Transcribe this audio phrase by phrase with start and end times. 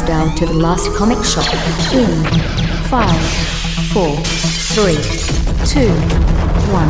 [0.00, 1.44] countdown to the last comic shop
[1.92, 2.24] in
[2.88, 3.20] five,
[3.92, 4.16] four,
[4.72, 4.96] three,
[5.66, 5.92] two,
[6.72, 6.88] one.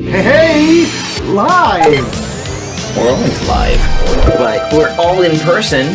[0.00, 0.86] Hey,
[1.24, 2.06] live!
[2.96, 3.82] We're always live,
[4.38, 5.86] but we're all in person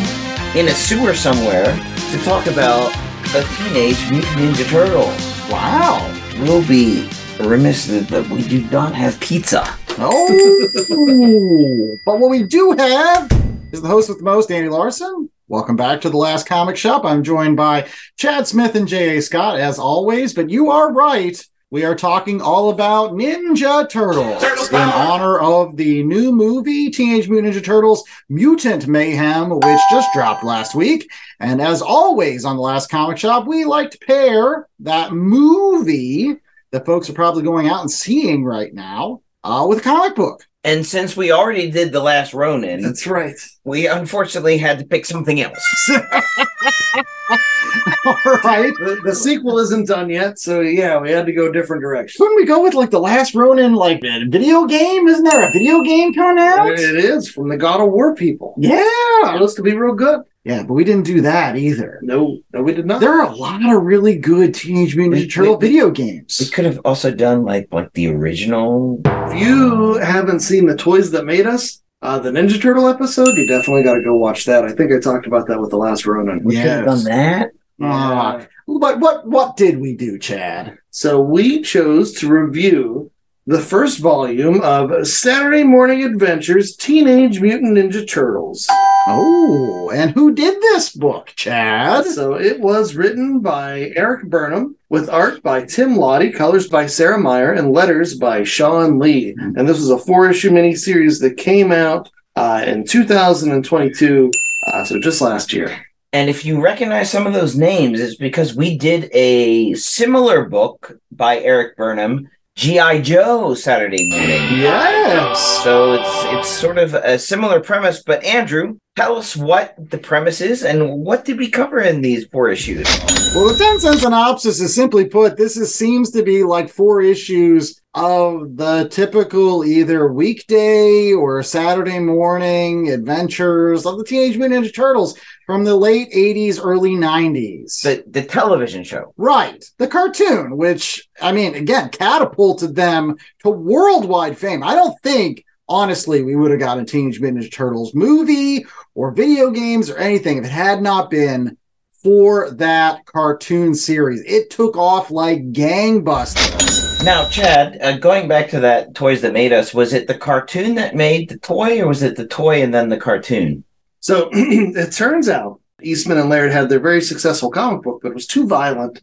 [0.56, 1.76] in a sewer somewhere
[2.12, 2.92] to talk about
[3.32, 5.50] the Teenage Mutant Ninja Turtles.
[5.50, 6.06] Wow.
[6.40, 9.64] We'll be remiss that we do not have pizza.
[9.98, 13.33] Oh, but what we do have
[13.74, 15.32] is the host with the most, Andy Larson.
[15.48, 17.04] Welcome back to the last comic shop.
[17.04, 19.20] I'm joined by Chad Smith and J.A.
[19.20, 21.44] Scott, as always, but you are right.
[21.72, 27.56] We are talking all about Ninja Turtles in honor of the new movie, Teenage Mutant
[27.56, 31.10] Ninja Turtles Mutant Mayhem, which just dropped last week.
[31.40, 36.36] And as always on the last comic shop, we like to pair that movie
[36.70, 40.48] that folks are probably going out and seeing right now uh, with a comic book.
[40.66, 43.36] And since we already did the last Ronin, That's right.
[43.66, 45.90] we unfortunately had to pick something else.
[48.06, 48.74] All right.
[48.80, 52.18] The, the sequel isn't done yet, so yeah, we had to go different directions.
[52.18, 55.08] Couldn't we go with like the last Ronin, like video game?
[55.08, 56.72] Isn't there a video game coming out?
[56.72, 58.56] It is from the God of War people.
[58.58, 58.84] Yeah.
[59.24, 60.22] Supposed to be real good.
[60.44, 62.00] Yeah, but we didn't do that either.
[62.02, 63.00] No, no, we did not.
[63.00, 66.38] There are a lot of really good Teenage Mutant Ninja Turtle we- video games.
[66.42, 69.00] We could have also done like like the original.
[69.06, 73.48] if you haven't seen the toys that made us, uh, the Ninja Turtle episode, you
[73.48, 74.64] definitely got to go watch that.
[74.66, 76.44] I think I talked about that with the last Ronin.
[76.44, 77.06] We could have done Yes.
[77.06, 77.52] that.
[77.82, 80.78] Ah, but what what did we do, Chad?
[80.92, 83.10] So we chose to review
[83.46, 88.68] the first volume of Saturday Morning Adventures Teenage Mutant Ninja Turtles.
[89.06, 92.06] Oh, and who did this book, Chad?
[92.06, 97.20] So it was written by Erik Burnham with art by Tim Lattie, colors by Sarah
[97.20, 99.36] Meyer, and letters by Shawn Lee.
[99.38, 104.32] And this was a four issue miniseries that came out uh, in 2022,
[104.68, 105.86] uh, so just last year.
[106.14, 110.98] And if you recognize some of those names, it's because we did a similar book
[111.12, 113.02] by Erik Burnham, G.I.
[113.02, 114.60] Joe Saturday morning.
[114.60, 115.64] Yes.
[115.64, 120.40] So it's it's sort of a similar premise, but Andrew, tell us what the premise
[120.40, 122.88] is and what did we cover in these four issues?
[123.34, 127.02] Well, the 10 cent synopsis is simply put, this is, seems to be like four
[127.02, 134.76] issues of the typical either weekday or Saturday morning adventures of the Teenage Mutant Ninja
[134.76, 137.82] Turtles from the late 80s, early 90s.
[137.82, 139.14] The the television show.
[139.18, 139.64] Right.
[139.78, 144.64] The cartoon, which, I mean, again, catapulted them to worldwide fame.
[144.64, 148.66] I don't think, honestly, we would have gotten Teenage Mutant Ninja Turtles movie
[148.96, 151.58] or video games or anything if it had not been
[151.92, 154.22] for that cartoon series.
[154.26, 157.04] It took off like gangbusters.
[157.04, 160.76] Now, Chad, uh, going back to that toys that made us, was it the cartoon
[160.76, 163.64] that made the toy, or was it the toy and then the cartoon?
[164.00, 168.16] So it turns out Eastman and Laird had their very successful comic book, but it
[168.16, 169.02] was too violent.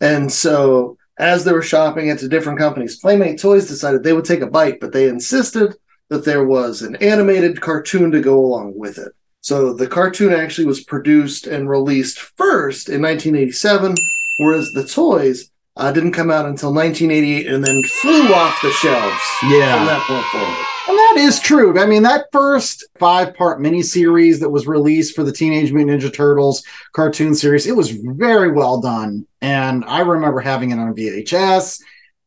[0.00, 4.40] And so as they were shopping into different companies, Playmate Toys decided they would take
[4.40, 5.74] a bite, but they insisted
[6.12, 9.12] that there was an animated cartoon to go along with it.
[9.40, 13.94] So the cartoon actually was produced and released first in 1987,
[14.38, 19.22] whereas the toys uh, didn't come out until 1988 and then flew off the shelves
[19.44, 19.78] yeah.
[19.78, 20.66] from that point forward.
[20.86, 21.80] And that is true.
[21.80, 26.12] I mean, that first five part miniseries that was released for the Teenage Mutant Ninja
[26.12, 26.62] Turtles
[26.92, 29.26] cartoon series, it was very well done.
[29.40, 31.80] And I remember having it on VHS.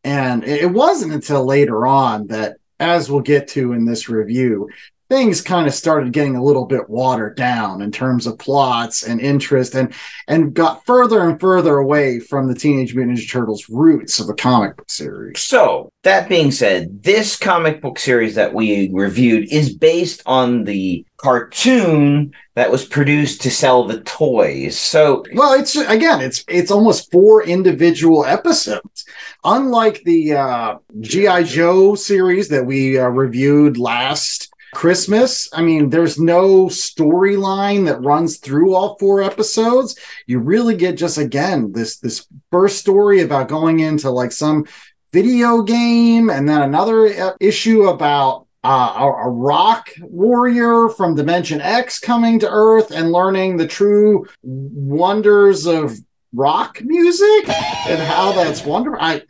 [0.03, 4.69] And it it wasn't until later on that, as we'll get to in this review,
[5.09, 9.21] things kind of started getting a little bit watered down in terms of plots and
[9.21, 9.93] interest and
[10.27, 14.33] and got further and further away from the Teenage Mutant Ninja Turtles roots of the
[14.33, 15.39] comic book series.
[15.39, 21.05] So, that being said, this comic book series that we reviewed is based on the
[21.17, 24.77] cartoon that was produced to sell the toys.
[24.77, 29.05] So, Well, it's again, it's it's almost four individual episodes.
[29.43, 36.19] Unlike the uh, GI Joe series that we uh, reviewed last Christmas, I mean, there's
[36.19, 39.97] no storyline that runs through all four episodes.
[40.27, 44.65] You really get just again this this first story about going into like some
[45.13, 51.61] video game, and then another uh, issue about uh, a, a rock warrior from Dimension
[51.61, 55.97] X coming to Earth and learning the true wonders of
[56.33, 57.47] rock music
[57.87, 58.99] and how that's wonderful.
[59.01, 59.21] I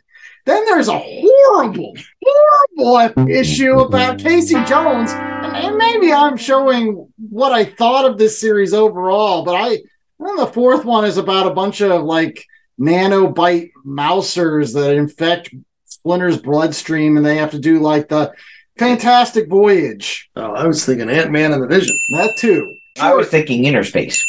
[0.46, 1.92] then there's a horrible,
[2.24, 5.12] horrible issue about Casey Jones,
[5.56, 9.78] and, and maybe I'm showing what I thought of this series overall, but I
[10.18, 12.44] then the fourth one is about a bunch of like
[12.80, 15.54] nanobite mousers that infect
[15.84, 18.32] Splinter's bloodstream, and they have to do like the
[18.78, 20.30] Fantastic Voyage.
[20.36, 21.98] Oh, I was thinking Ant Man and the Vision.
[22.10, 22.76] That too.
[23.00, 24.22] I was thinking Innerspace.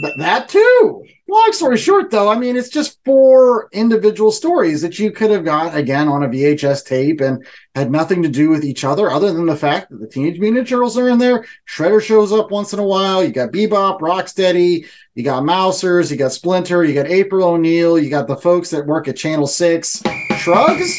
[0.00, 1.04] Th- that too.
[1.26, 5.44] Long story short, though, I mean, it's just four individual stories that you could have
[5.44, 7.44] got again on a VHS tape and
[7.74, 10.68] had nothing to do with each other, other than the fact that the Teenage Mutant
[10.68, 11.46] Turtles are in there.
[11.66, 13.24] Shredder shows up once in a while.
[13.24, 18.10] You got Bebop, Rocksteady, you got Mousers, you got Splinter, you got April O'Neil, you
[18.10, 20.02] got the folks that work at Channel Six.
[20.36, 20.98] Shrugs.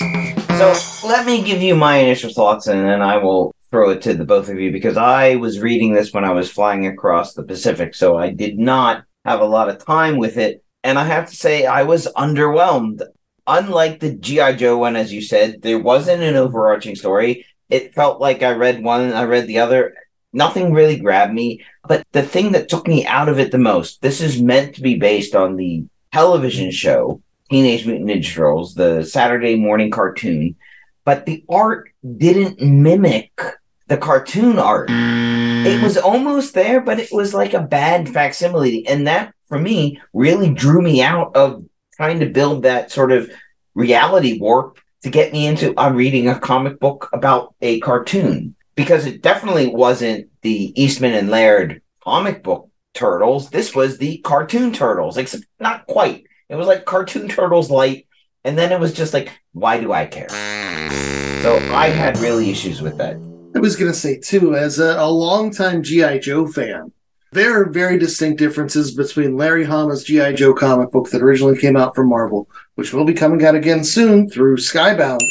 [0.58, 0.74] So
[1.08, 4.26] let me give you my initial thoughts and then I will throw it to the
[4.26, 7.94] both of you because I was reading this when I was flying across the Pacific,
[7.94, 10.64] so I did not have a lot of time with it.
[10.84, 13.02] And I have to say, I was underwhelmed.
[13.48, 14.54] Unlike the G.I.
[14.54, 17.46] Joe one, as you said, there wasn't an overarching story.
[17.70, 19.96] It felt like I read one, I read the other.
[20.32, 21.64] Nothing really grabbed me.
[21.88, 24.82] But the thing that took me out of it the most, this is meant to
[24.82, 30.56] be based on the television show Teenage Mutant Ninja Turtles, the Saturday morning cartoon,
[31.04, 33.32] but the art didn't mimic
[33.88, 34.90] the cartoon art.
[34.90, 35.84] It mm.
[35.84, 38.88] was almost there, but it was like a bad facsimile.
[38.88, 41.66] And that, for me, really drew me out of
[41.96, 43.30] trying to build that sort of
[43.74, 48.56] reality warp to get me into I'm reading a comic book about a cartoon.
[48.76, 53.50] Because it definitely wasn't the Eastman and Laird comic book turtles.
[53.50, 56.26] This was the cartoon turtles, except not quite.
[56.50, 58.08] It was like cartoon turtles light,
[58.44, 60.30] and then it was just like, why do I care?
[61.42, 63.18] So I had really issues with that.
[63.56, 66.20] I was going to say, too, as a, a longtime G.I.
[66.20, 66.92] Joe fan,
[67.32, 70.34] there are very distinct differences between Larry Hama's G.I.
[70.34, 73.86] Joe comic book that originally came out from Marvel, which will be coming out again
[73.86, 75.22] soon through Skybound,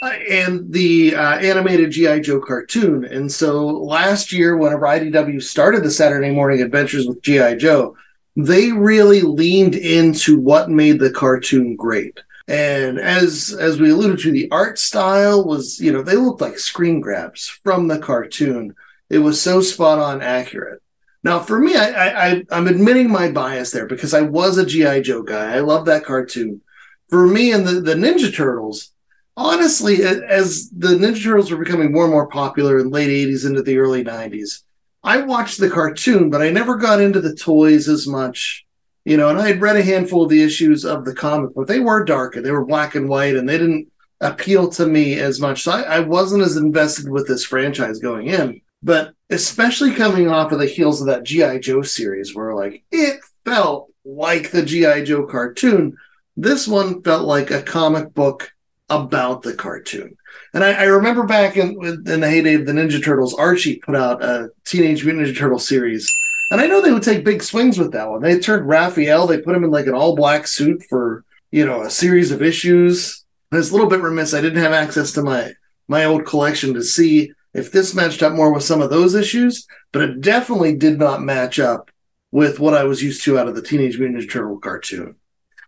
[0.00, 2.20] uh, and the uh, animated G.I.
[2.20, 3.04] Joe cartoon.
[3.04, 7.56] And so last year, whenever IDW started the Saturday Morning Adventures with G.I.
[7.56, 7.96] Joe,
[8.36, 12.20] they really leaned into what made the cartoon great.
[12.48, 16.58] And as as we alluded to, the art style was, you know, they looked like
[16.58, 18.74] screen grabs from the cartoon.
[19.10, 20.82] It was so spot on accurate.
[21.24, 25.02] Now, for me, I, I I'm admitting my bias there because I was a GI
[25.02, 25.56] Joe guy.
[25.56, 26.60] I love that cartoon.
[27.08, 28.92] For me and the the Ninja Turtles,
[29.36, 33.62] honestly, as the Ninja Turtles were becoming more and more popular in late '80s into
[33.62, 34.62] the early '90s,
[35.02, 38.65] I watched the cartoon, but I never got into the toys as much
[39.06, 41.68] you know, and I had read a handful of the issues of the comic, but
[41.68, 43.86] they were darker, they were black and white, and they didn't
[44.20, 45.62] appeal to me as much.
[45.62, 48.60] So I, I wasn't as invested with this franchise going in.
[48.82, 51.60] But especially coming off of the heels of that G.I.
[51.60, 55.04] Joe series, where like it felt like the G.I.
[55.04, 55.96] Joe cartoon,
[56.36, 58.50] this one felt like a comic book
[58.90, 60.16] about the cartoon.
[60.52, 63.94] And I, I, remember back in in the heyday of the Ninja Turtles, Archie put
[63.94, 66.12] out a Teenage Mutant Ninja Turtle series
[66.50, 68.22] and I know they would take big swings with that one.
[68.22, 71.82] They turned Raphael, they put him in like an all black suit for, you know,
[71.82, 73.24] a series of issues.
[73.52, 74.34] It's a little bit remiss.
[74.34, 75.52] I didn't have access to my
[75.88, 79.66] my old collection to see if this matched up more with some of those issues,
[79.92, 81.90] but it definitely did not match up
[82.32, 85.14] with what I was used to out of the Teenage Mutant Ninja Turtle cartoon.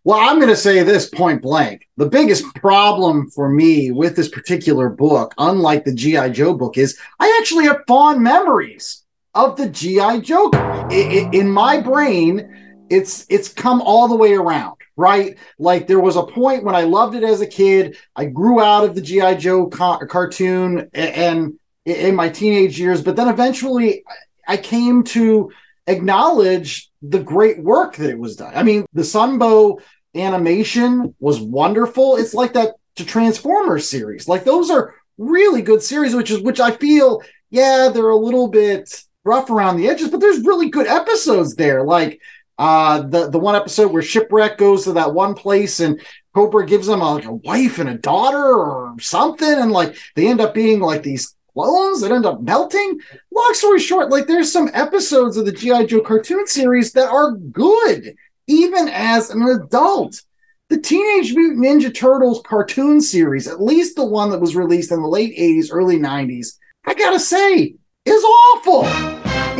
[0.04, 1.88] Well, I'm going to say this point blank.
[1.96, 6.30] The biggest problem for me with this particular book, unlike the G.I.
[6.30, 9.04] Joe book, is I actually have fond memories
[9.38, 10.50] of the GI Joe.
[10.90, 15.36] in my brain, it's it's come all the way around, right?
[15.58, 17.96] Like there was a point when I loved it as a kid.
[18.16, 23.02] I grew out of the GI Joe ca- cartoon and, and in my teenage years,
[23.02, 24.02] but then eventually
[24.46, 25.52] I came to
[25.86, 28.52] acknowledge the great work that it was done.
[28.54, 29.80] I mean, the Sunbow
[30.16, 32.16] animation was wonderful.
[32.16, 34.26] It's like that to Transformers series.
[34.26, 38.48] Like those are really good series, which is which I feel, yeah, they're a little
[38.48, 41.84] bit rough around the edges, but there's really good episodes there.
[41.84, 42.20] Like
[42.58, 46.00] uh, the the one episode where Shipwreck goes to that one place and
[46.34, 50.26] Cobra gives him a, like a wife and a daughter or something, and like they
[50.26, 53.00] end up being like these clones that end up melting.
[53.32, 57.32] Long story short, like there's some episodes of the GI Joe cartoon series that are
[57.32, 58.14] good,
[58.46, 60.22] even as an adult.
[60.68, 65.00] The Teenage Mutant Ninja Turtles cartoon series, at least the one that was released in
[65.00, 67.76] the late 80s, early 90s, I gotta say,
[68.08, 68.82] is awful.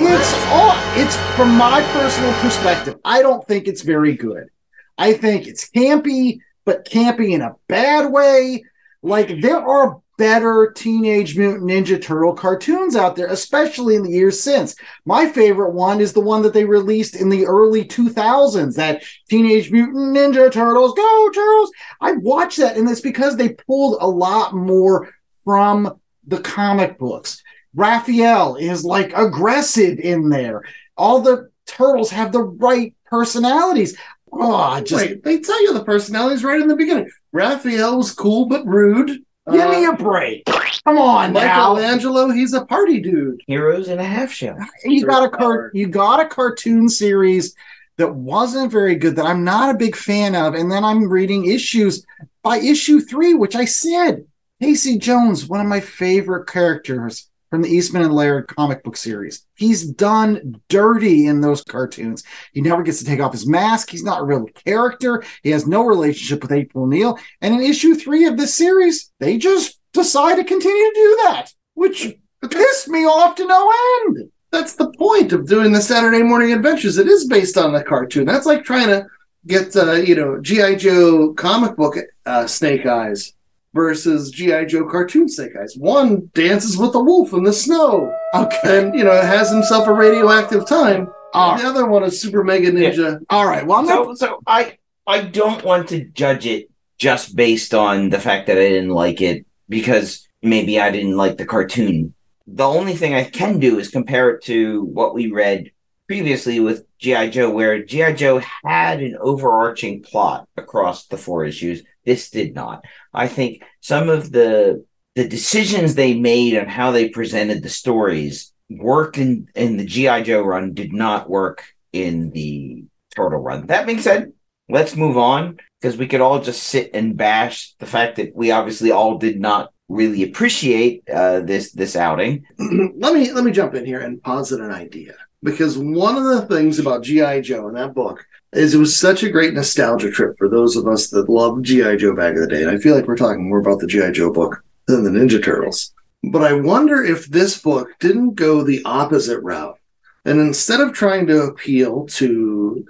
[0.01, 2.97] It's all it's from my personal perspective.
[3.05, 4.49] I don't think it's very good.
[4.97, 8.65] I think it's campy, but campy in a bad way.
[9.03, 14.41] Like there are better Teenage Mutant Ninja Turtle cartoons out there, especially in the years
[14.41, 14.75] since.
[15.05, 19.71] My favorite one is the one that they released in the early 2000s, that Teenage
[19.71, 21.71] Mutant Ninja Turtles, Go Turtles.
[22.01, 25.15] I watched that, and it's because they pulled a lot more
[25.45, 27.43] from the comic books.
[27.75, 30.63] Raphael is like aggressive in there.
[30.97, 33.97] All the turtles have the right personalities.
[34.33, 37.11] Oh, just Wait, they tell you the personalities right in the beginning.
[37.33, 39.09] Raphael was cool but rude.
[39.51, 40.45] Give me Uh, a break.
[40.85, 41.75] Come on now.
[41.75, 43.41] Michelangelo, he's a party dude.
[43.47, 44.59] Heroes in a half shell.
[44.85, 45.39] You got a Power.
[45.39, 47.55] car- you got a cartoon series
[47.97, 51.47] that wasn't very good that I'm not a big fan of, and then I'm reading
[51.47, 52.05] issues
[52.43, 54.25] by issue three, which I said
[54.61, 59.47] Casey Jones, one of my favorite characters from the Eastman and Laird comic book series.
[59.55, 62.25] He's done dirty in those cartoons.
[62.53, 63.91] He never gets to take off his mask.
[63.91, 65.25] He's not a real character.
[65.43, 67.19] He has no relationship with April O'Neil.
[67.41, 71.53] And in issue three of this series, they just decide to continue to do that,
[71.75, 72.15] which
[72.51, 73.73] pissed me off to no
[74.07, 74.31] end.
[74.51, 76.99] That's the point of doing the Saturday morning adventures.
[76.99, 78.25] It is based on the cartoon.
[78.25, 79.07] That's like trying to
[79.47, 83.35] get, uh, you know, GI Joe comic book uh, Snake Eyes
[83.75, 85.75] versus GI Joe cartoon Snake Eyes.
[85.77, 88.59] One dances with the wolf in the snow, Okay.
[88.79, 91.09] and you know has himself a radioactive time.
[91.35, 91.61] All right.
[91.63, 93.21] The other one is Super Mega Ninja.
[93.31, 93.67] All right.
[93.67, 94.07] Well, I'm not.
[94.19, 98.57] So, so I I don't want to judge it just based on the fact that
[98.59, 102.15] I didn't like it because maybe I didn't like the cartoon.
[102.47, 105.71] The only thing I can do is compare it to what we read
[106.09, 111.83] previously with GI Joe, where GI Joe had an overarching plot across the four issues.
[112.05, 112.85] This did not.
[113.13, 114.85] I think some of the
[115.15, 120.23] the decisions they made on how they presented the stories worked in in the GI
[120.23, 122.85] Joe run did not work in the
[123.15, 123.67] Turtle run.
[123.67, 124.33] That being said,
[124.69, 128.51] let's move on because we could all just sit and bash the fact that we
[128.51, 132.47] obviously all did not really appreciate uh, this this outing.
[132.97, 136.43] let me let me jump in here and posit an idea because one of the
[136.47, 140.37] things about GI Joe in that book is it was such a great nostalgia trip
[140.39, 142.63] for those of us that loved GI Joe back in the day.
[142.63, 145.43] And I feel like we're talking more about the GI Joe book than the Ninja
[145.43, 145.93] Turtles.
[146.25, 149.79] But I wonder if this book didn't go the opposite route.
[150.25, 152.85] And instead of trying to appeal to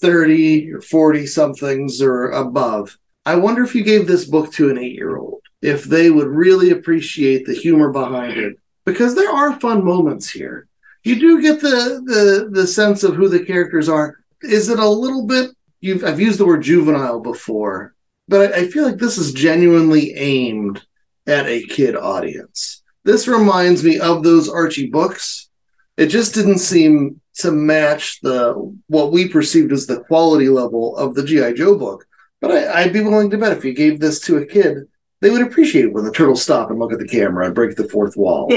[0.00, 2.96] 30 or 40 somethings or above,
[3.26, 6.28] I wonder if you gave this book to an eight year old, if they would
[6.28, 8.56] really appreciate the humor behind it.
[8.84, 10.66] Because there are fun moments here.
[11.04, 14.18] You do get the the the sense of who the characters are.
[14.42, 17.94] Is it a little bit you've I've used the word juvenile before,
[18.28, 20.84] but I, I feel like this is genuinely aimed
[21.26, 22.82] at a kid audience.
[23.04, 25.48] This reminds me of those Archie books.
[25.96, 28.54] It just didn't seem to match the
[28.86, 32.06] what we perceived as the quality level of the GI Joe book.
[32.40, 34.88] But I, I'd be willing to bet if you gave this to a kid,
[35.20, 37.76] they would appreciate it when the turtles stop and look at the camera and break
[37.76, 38.52] the fourth wall.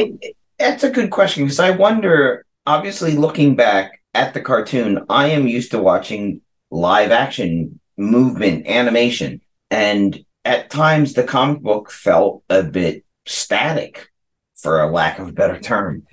[0.60, 2.46] That's a good question because I wonder.
[2.68, 9.42] Obviously, looking back at the cartoon, I am used to watching live action movement animation,
[9.70, 14.10] and at times the comic book felt a bit static,
[14.56, 16.04] for a lack of a better term.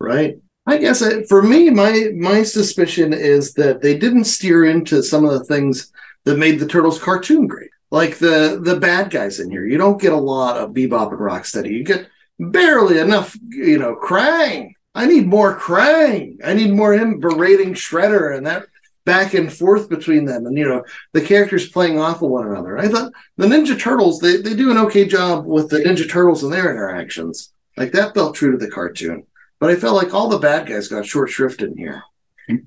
[0.00, 0.38] right?
[0.66, 5.24] I guess I, for me, my my suspicion is that they didn't steer into some
[5.24, 5.92] of the things
[6.24, 9.66] that made the turtles cartoon great, like the the bad guys in here.
[9.66, 11.70] You don't get a lot of Bebop and Rocksteady.
[11.70, 14.72] You get barely enough, you know, Krang.
[14.94, 16.36] I need more Krang.
[16.44, 18.66] I need more him berating Shredder and that
[19.04, 22.78] back and forth between them, and you know the characters playing off of one another.
[22.78, 26.42] I thought the Ninja Turtles they they do an okay job with the Ninja Turtles
[26.42, 27.52] and their interactions.
[27.76, 29.24] Like that felt true to the cartoon.
[29.60, 32.02] But I felt like all the bad guys got short shrift in here,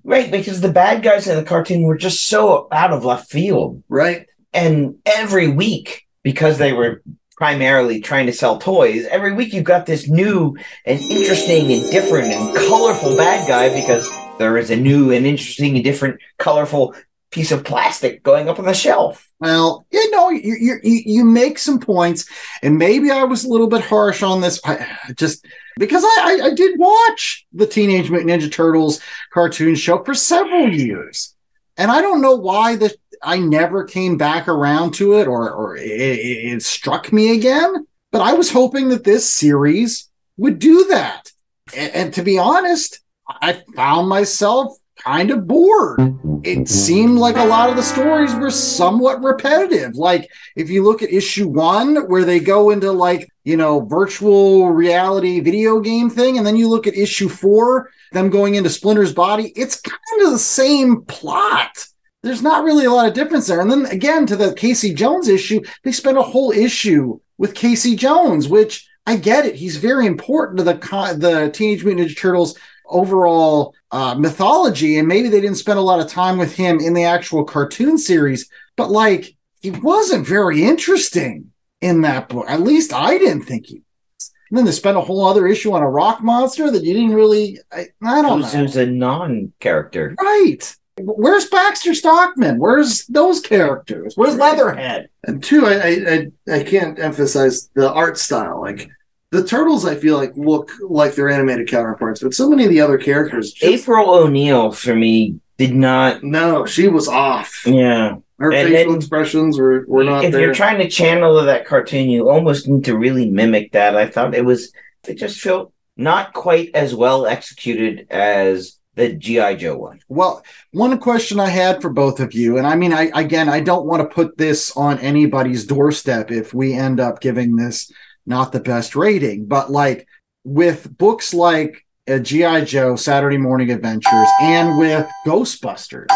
[0.03, 3.83] Right, because the bad guys in the cartoon were just so out of left field.
[3.89, 4.25] right?
[4.53, 7.01] And every week, because they were
[7.41, 10.55] primarily trying to sell toys, every week you've got this new
[10.85, 14.07] and interesting and different and colorful bad guy because
[14.37, 16.93] there is a new and interesting and different colorful
[17.31, 19.27] piece of plastic going up on the shelf.
[19.39, 22.29] Well, you know, you, you you make some points,
[22.61, 24.61] and maybe I was a little bit harsh on this.
[24.63, 25.43] I just
[25.79, 29.01] because I, I I did watch the Teenage Mutant Ninja Turtles
[29.33, 31.35] cartoon show for several years,
[31.75, 35.75] and I don't know why the I never came back around to it, or or
[35.77, 37.87] it, it struck me again.
[38.11, 41.31] But I was hoping that this series would do that,
[41.75, 47.45] and, and to be honest, I found myself kind of bored it seemed like a
[47.45, 49.95] lot of the stories were somewhat repetitive.
[49.95, 54.69] Like if you look at issue one, where they go into like, you know, virtual
[54.71, 59.13] reality video game thing, and then you look at issue four, them going into Splinter's
[59.13, 61.85] body, it's kind of the same plot.
[62.23, 63.61] There's not really a lot of difference there.
[63.61, 67.95] And then again, to the Casey Jones issue, they spent a whole issue with Casey
[67.95, 69.55] Jones, which I get it.
[69.55, 70.73] He's very important to the
[71.17, 75.99] the Teenage Mutant Ninja Turtles overall uh, mythology, and maybe they didn't spend a lot
[75.99, 81.51] of time with him in the actual cartoon series, but like he wasn't very interesting
[81.81, 82.45] in that book.
[82.47, 84.31] At least I didn't think he was.
[84.49, 87.15] And then they spent a whole other issue on a rock monster that you didn't
[87.15, 87.57] really.
[87.71, 88.59] I, I don't Who's, know.
[88.59, 90.15] who's a non character.
[90.21, 90.75] Right.
[90.99, 92.59] Where's Baxter Stockman?
[92.59, 94.13] Where's those characters?
[94.15, 95.09] Where's Leatherhead?
[95.25, 98.61] And two, I, I I can't emphasize the art style.
[98.61, 98.89] Like
[99.31, 102.81] the turtles, I feel like look like their animated counterparts, but so many of the
[102.81, 103.53] other characters.
[103.53, 106.23] Just, April O'Neil for me did not.
[106.23, 107.61] no, she was off.
[107.65, 108.17] Yeah.
[108.39, 110.41] Her And facial then- expressions were, were not if there.
[110.41, 113.95] you're trying to channel that cartoon, you almost need to really mimic that.
[113.95, 114.73] I thought it was.
[115.07, 119.99] It just felt not quite as well executed as the GI Joe one.
[120.09, 123.61] Well, one question I had for both of you, and I mean, I again, I
[123.61, 127.91] don't want to put this on anybody's doorstep if we end up giving this
[128.25, 130.07] not the best rating, but like
[130.43, 136.07] with books like uh, GI Joe, Saturday Morning Adventures, and with Ghostbusters,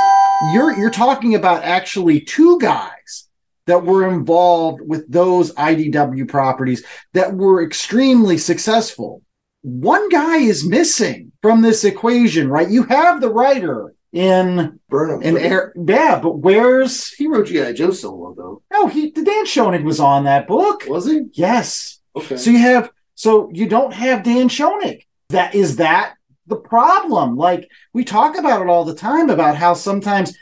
[0.54, 3.30] you're you're talking about actually two guys
[3.68, 9.22] that were involved with those IDW properties that were extremely successful.
[9.62, 12.72] One guy is missing from this equation, right?
[12.72, 15.22] You have the writer in Burnham.
[15.22, 18.64] in air, yeah, but where's he wrote GI Joe solo though.
[18.72, 18.88] no?
[18.88, 20.86] He the Dan Schoening was on that book.
[20.88, 21.28] Was he?
[21.34, 22.00] Yes.
[22.16, 22.36] Okay.
[22.36, 25.04] So you have so you don't have Dan Schoening.
[25.30, 26.16] That is that
[26.48, 27.36] the problem.
[27.36, 30.36] Like we talk about it all the time about how sometimes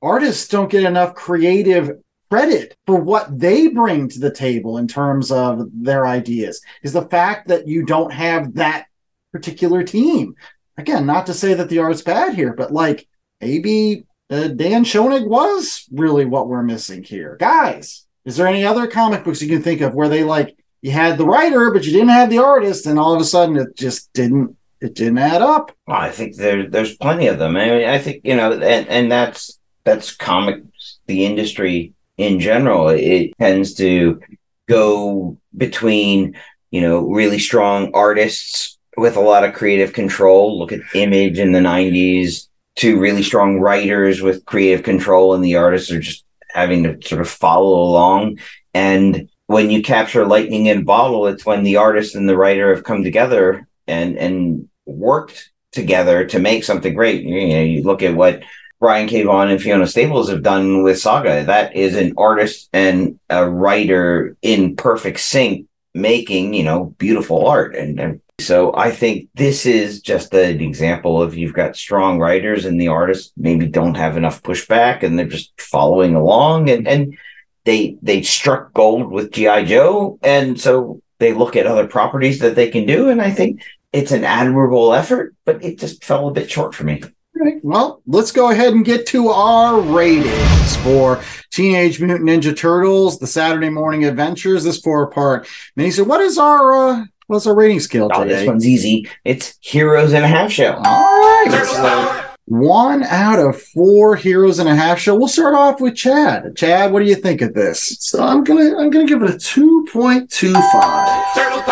[0.00, 1.90] artists don't get enough creative
[2.30, 6.62] credit for what they bring to the table in terms of their ideas.
[6.82, 8.86] Is the fact that you don't have that
[9.36, 10.34] particular team.
[10.78, 13.06] Again, not to say that the art's bad here, but like
[13.40, 17.36] maybe uh, Dan Schoening was really what we're missing here.
[17.38, 20.90] Guys, is there any other comic books you can think of where they like you
[20.90, 23.76] had the writer, but you didn't have the artist, and all of a sudden it
[23.76, 25.72] just didn't it didn't add up?
[25.86, 27.56] Well, I think there there's plenty of them.
[27.56, 32.88] I mean, I think you know, and and that's that's comics, the industry in general.
[32.88, 34.20] It tends to
[34.68, 36.36] go between
[36.70, 40.58] you know really strong artists with a lot of creative control.
[40.58, 45.56] Look at Image in the '90s to really strong writers with creative control, and the
[45.56, 48.38] artists are just having to sort of follow along.
[48.74, 52.74] And when you capture lightning in a bottle, it's when the artist and the writer
[52.74, 57.22] have come together and and worked together to make something great.
[57.24, 58.42] You know, you look at what
[58.80, 59.22] Brian K.
[59.22, 61.44] Vaughan and Fiona Staples have done with Saga.
[61.44, 67.74] That is an artist and a writer in perfect sync, making you know beautiful art.
[67.76, 72.66] And, and so I think this is just an example of you've got strong writers
[72.66, 77.16] and the artists maybe don't have enough pushback and they're just following along and and
[77.64, 82.54] they they struck gold with GI Joe and so they look at other properties that
[82.54, 86.32] they can do and I think it's an admirable effort, but it just fell a
[86.32, 87.02] bit short for me.
[87.62, 93.26] Well, let's go ahead and get to our ratings for Teenage Mutant Ninja Turtles: The
[93.26, 94.64] Saturday Morning Adventures.
[94.64, 95.90] This four-part mini.
[95.90, 98.36] So, what is our uh, what's our rating scale Oh, today?
[98.36, 99.08] this one's easy.
[99.24, 100.76] It's Heroes and a Half Shell.
[100.84, 101.64] All right.
[101.66, 105.16] So one out of four heroes and a half show.
[105.16, 106.54] We'll start off with Chad.
[106.56, 107.96] Chad, what do you think of this?
[108.00, 110.62] So I'm gonna I'm gonna give it a two point two five.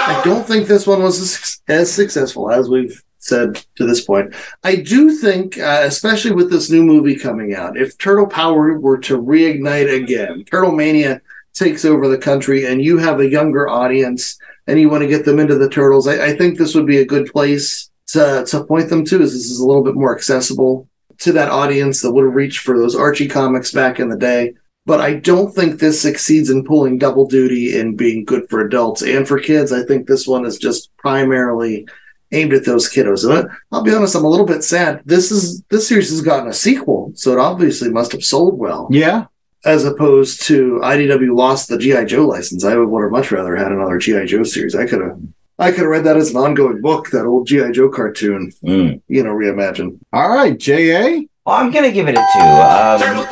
[0.06, 4.34] I don't think this one was as, as successful as we've said to this point.
[4.64, 8.98] I do think, uh, especially with this new movie coming out, if Turtle Power were
[8.98, 11.22] to reignite again, Turtle Mania
[11.54, 15.24] takes over the country, and you have a younger audience, and you want to get
[15.24, 18.64] them into the turtles, I, I think this would be a good place to to
[18.64, 19.22] point them to.
[19.22, 22.60] As this is a little bit more accessible to that audience that would have reached
[22.60, 24.54] for those Archie comics back in the day
[24.86, 29.02] but I don't think this succeeds in pulling double duty and being good for adults
[29.02, 29.72] and for kids.
[29.72, 31.86] I think this one is just primarily
[32.32, 33.28] aimed at those kiddos.
[33.28, 35.00] And I'll be honest, I'm a little bit sad.
[35.04, 38.88] This is this series has gotten a sequel, so it obviously must have sold well.
[38.90, 39.26] Yeah.
[39.64, 42.64] As opposed to IDW lost the GI Joe license.
[42.64, 44.74] I would have much rather had another GI Joe series.
[44.74, 45.18] I could have.
[45.58, 49.00] I could have read that as an ongoing book, that old GI Joe cartoon, Mm.
[49.08, 49.98] you know, reimagined.
[50.12, 51.26] All right, J.A.
[51.46, 52.40] Well, I'm going to give it a two.
[52.40, 53.26] Um,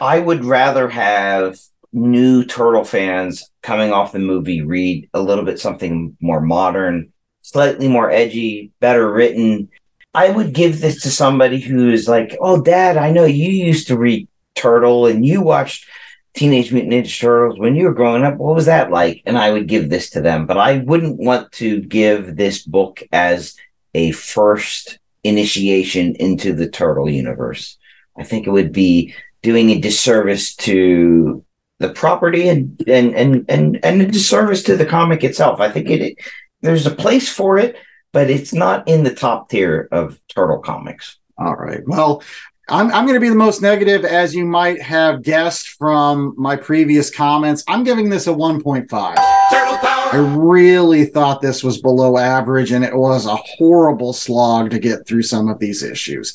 [0.00, 1.58] I would rather have
[1.92, 7.88] new Turtle fans coming off the movie read a little bit something more modern, slightly
[7.88, 9.68] more edgy, better written.
[10.14, 13.88] I would give this to somebody who is like, "Oh, Dad, I know you used
[13.88, 15.86] to read Turtle and you watched
[16.34, 18.36] Teenage Mutant Ninja Turtles when you were growing up.
[18.36, 21.52] What was that like?" And I would give this to them, but I wouldn't want
[21.52, 23.56] to give this book as
[23.94, 27.78] a first initiation into the Turtle universe.
[28.16, 31.44] I think it would be doing a disservice to
[31.78, 35.60] the property and and and and, and a disservice to the comic itself.
[35.60, 36.18] I think it, it
[36.62, 37.76] there's a place for it,
[38.12, 41.18] but it's not in the top tier of turtle comics.
[41.36, 41.82] All right.
[41.86, 42.22] Well,
[42.68, 46.56] I'm, I'm going to be the most negative, as you might have guessed from my
[46.56, 47.62] previous comments.
[47.68, 48.90] I'm giving this a 1.5.
[48.90, 55.06] I really thought this was below average, and it was a horrible slog to get
[55.06, 56.32] through some of these issues.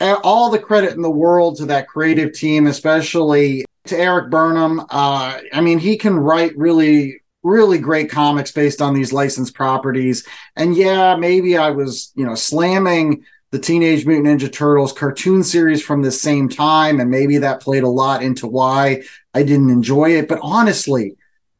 [0.00, 4.80] uh, all the credit in the world to that creative team, especially to Erik Burnham.
[4.90, 10.26] Uh, I mean, he can write really, really great comics based on these licensed properties.
[10.56, 15.80] And yeah, maybe I was, you know, slamming the Teenage Mutant Ninja Turtles cartoon series
[15.80, 20.16] from the same time, and maybe that played a lot into why I didn't enjoy
[20.16, 20.26] it.
[20.26, 21.14] But honestly,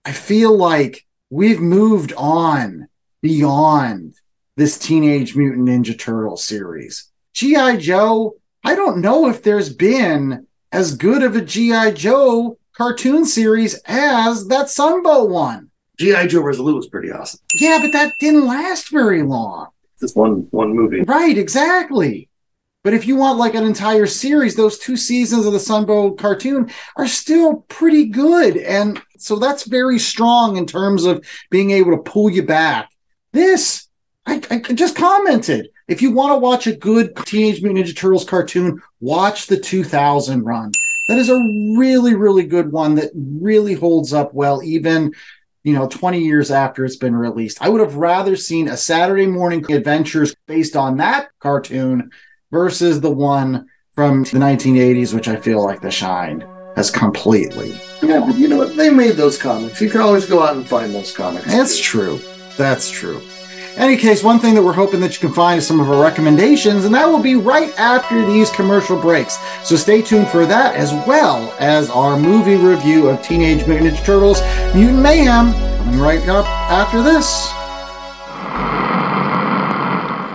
[0.04, 2.88] I feel like we've moved on
[3.22, 4.16] beyond
[4.56, 7.12] this Teenage Mutant Ninja Turtle series.
[7.32, 7.76] G.I.
[7.76, 11.92] Joe, I don't know if there's been as good of a G.I.
[11.92, 15.70] Joe cartoon series as that Sunbow one.
[16.00, 16.26] G.I.
[16.26, 17.38] Joe Resolute was pretty awesome.
[17.60, 19.68] Yeah, but that didn't last very long.
[20.00, 21.02] Just one one movie.
[21.02, 22.28] Right, exactly.
[22.84, 26.70] But if you want like an entire series, those two seasons of the Sunbow cartoon
[26.96, 28.58] are still pretty good.
[28.58, 32.90] And so that's very strong in terms of being able to pull you back.
[33.32, 33.88] This,
[34.26, 35.70] I, I just commented.
[35.88, 40.44] If you want to watch a good Teenage Mutant Ninja Turtles cartoon, watch the 2000
[40.44, 40.72] run.
[41.08, 41.38] That is a
[41.78, 45.12] really, really good one that really holds up well, even
[45.64, 47.60] you know 20 years after it's been released.
[47.60, 52.10] I would have rather seen a Saturday morning adventures based on that cartoon
[52.52, 56.46] versus the one from the 1980s, which I feel like The Shine
[56.76, 57.70] has completely.
[58.02, 58.76] Yeah, but you know what?
[58.76, 59.80] They made those comics.
[59.80, 61.46] You can always go out and find those comics.
[61.46, 62.20] That's true.
[62.56, 63.20] That's true.
[63.76, 66.00] Any case, one thing that we're hoping that you can find is some of our
[66.00, 69.36] recommendations, and that will be right after these commercial breaks.
[69.64, 74.04] So stay tuned for that as well as our movie review of Teenage Mutant Ninja
[74.04, 74.40] Turtles
[74.76, 77.48] Mutant Mayhem coming right up after this.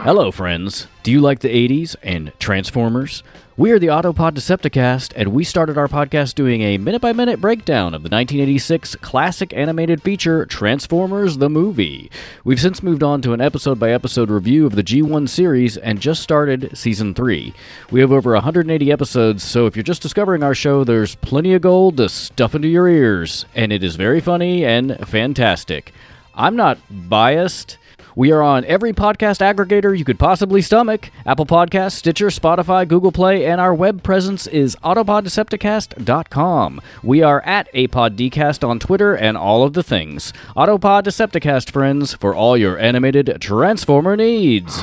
[0.04, 0.88] Hello, friends.
[1.04, 3.23] Do you like the 80s and Transformers?
[3.59, 7.41] We are the Autopod Decepticast, and we started our podcast doing a minute by minute
[7.41, 12.09] breakdown of the 1986 classic animated feature Transformers the Movie.
[12.45, 15.99] We've since moved on to an episode by episode review of the G1 series and
[15.99, 17.53] just started season 3.
[17.91, 21.61] We have over 180 episodes, so if you're just discovering our show, there's plenty of
[21.61, 25.91] gold to stuff into your ears, and it is very funny and fantastic.
[26.33, 27.77] I'm not biased.
[28.19, 33.13] We are on every podcast aggregator you could possibly stomach Apple Podcasts, Stitcher, Spotify, Google
[33.13, 36.82] Play, and our web presence is autopoddecepticast.com.
[37.01, 40.34] We are at APodDcast on Twitter and all of the things.
[40.58, 44.82] Autopod Decepticast, friends, for all your animated Transformer needs.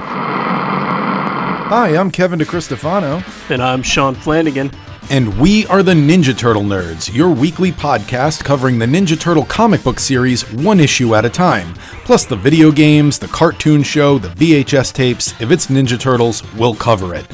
[1.68, 3.22] Hi, I'm Kevin DeCristofano.
[3.51, 4.70] And I'm Sean Flanagan.
[5.09, 9.85] And we are the Ninja Turtle Nerds, your weekly podcast covering the Ninja Turtle comic
[9.85, 14.29] book series one issue at a time, plus the video games, the cartoon show, the
[14.29, 15.33] VHS tapes.
[15.40, 17.25] If it's Ninja Turtles, we'll cover it.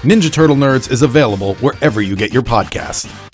[0.00, 3.27] Ninja Turtle Nerds is available wherever you get your podcasts.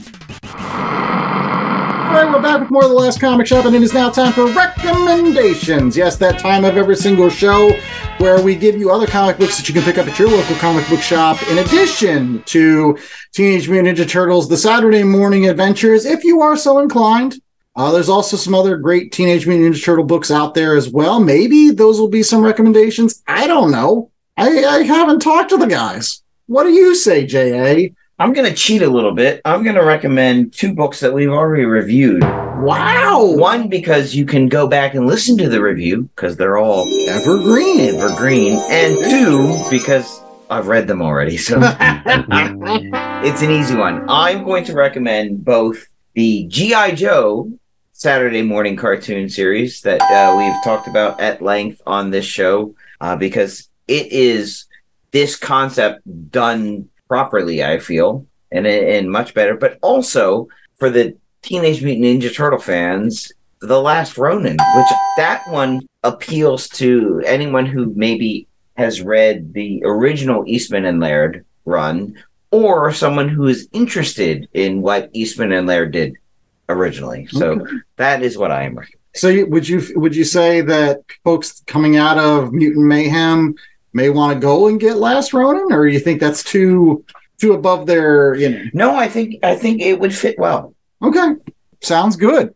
[2.14, 4.08] All right, we're back with more of the last comic shop, and it is now
[4.08, 5.96] time for recommendations.
[5.96, 7.72] Yes, that time of every single show
[8.18, 10.54] where we give you other comic books that you can pick up at your local
[10.58, 12.96] comic book shop, in addition to
[13.32, 17.34] Teenage Mutant Ninja Turtles: The Saturday Morning Adventures, if you are so inclined.
[17.74, 21.18] Uh, there's also some other great Teenage Mutant Ninja Turtle books out there as well.
[21.18, 23.24] Maybe those will be some recommendations.
[23.26, 24.12] I don't know.
[24.36, 26.22] I, I haven't talked to the guys.
[26.46, 27.92] What do you say, J.A.?
[28.16, 29.40] I'm going to cheat a little bit.
[29.44, 32.22] I'm going to recommend two books that we've already reviewed.
[32.22, 33.24] Wow.
[33.24, 37.96] One, because you can go back and listen to the review because they're all Evergreen.
[37.96, 38.62] evergreen.
[38.70, 41.36] And two, because I've read them already.
[41.36, 44.08] So it's an easy one.
[44.08, 46.92] I'm going to recommend both the G.I.
[46.94, 47.50] Joe
[47.90, 53.16] Saturday morning cartoon series that uh, we've talked about at length on this show uh,
[53.16, 54.66] because it is
[55.10, 59.56] this concept done properly, I feel, and and much better.
[59.56, 64.86] But also for the Teenage Mutant Ninja Turtle fans, The Last Ronin, which
[65.16, 72.16] that one appeals to anyone who maybe has read the original Eastman and Laird run,
[72.50, 76.14] or someone who is interested in what Eastman and Laird did
[76.68, 77.26] originally.
[77.30, 79.00] So that is what I am recommending.
[79.16, 83.54] So you- would you would you say that folks coming out of Mutant Mayhem
[83.94, 87.04] may want to go and get Last Ronin, or you think that's too
[87.38, 88.64] too above their you know?
[88.74, 90.74] No, I think I think it would fit well.
[91.02, 91.34] Okay,
[91.80, 92.54] sounds good.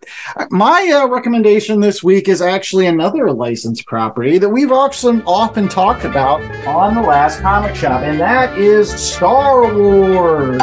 [0.50, 6.04] My uh, recommendation this week is actually another licensed property that we've often often talked
[6.04, 10.60] about on the last comic shop, and that is Star Wars.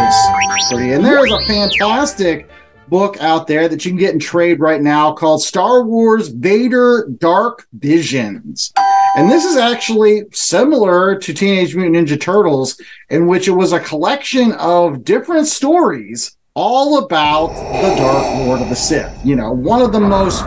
[0.72, 2.50] And there is a fantastic
[2.88, 7.08] book out there that you can get in trade right now called Star Wars Vader
[7.18, 8.72] Dark Visions.
[9.16, 13.80] And this is actually similar to Teenage Mutant Ninja Turtles, in which it was a
[13.80, 19.26] collection of different stories all about the Dark Lord of the Sith.
[19.26, 20.44] You know, one of the most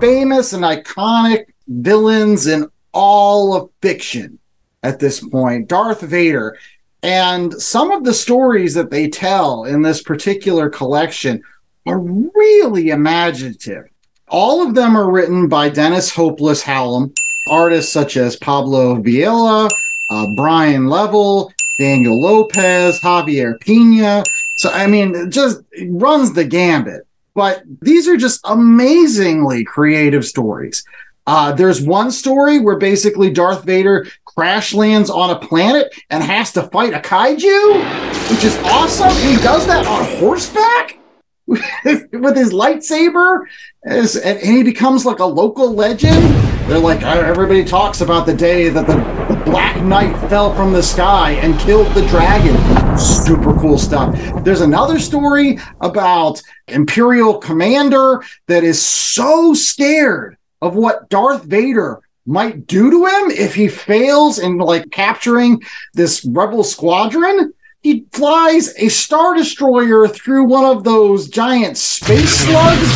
[0.00, 4.38] famous and iconic villains in all of fiction
[4.82, 6.58] at this point, Darth Vader.
[7.02, 11.42] And some of the stories that they tell in this particular collection
[11.86, 13.88] are really imaginative.
[14.28, 17.12] All of them are written by Dennis Hopeless Hallam,
[17.48, 19.68] artists such as Pablo Villa,
[20.10, 24.24] uh, Brian Level, Daniel Lopez, Javier Pina.
[24.56, 27.06] So, I mean, it just runs the gambit.
[27.34, 30.84] But these are just amazingly creative stories.
[31.26, 36.52] Uh, there's one story where basically Darth Vader crash lands on a planet and has
[36.52, 39.14] to fight a kaiju, which is awesome.
[39.26, 40.98] He does that on horseback
[41.46, 43.44] with his lightsaber,
[43.84, 46.22] As, and, he becomes like a local legend.
[46.68, 48.96] They're like, everybody talks about the day that the,
[49.34, 52.56] the Black Knight fell from the sky and killed the dragon.
[52.98, 54.16] Super cool stuff.
[54.42, 62.66] There's another story about Imperial Commander that is so scared of what Darth Vader might
[62.66, 67.52] do to him if he fails in like capturing this rebel squadron.
[67.84, 72.90] He flies a star destroyer through one of those giant space slugs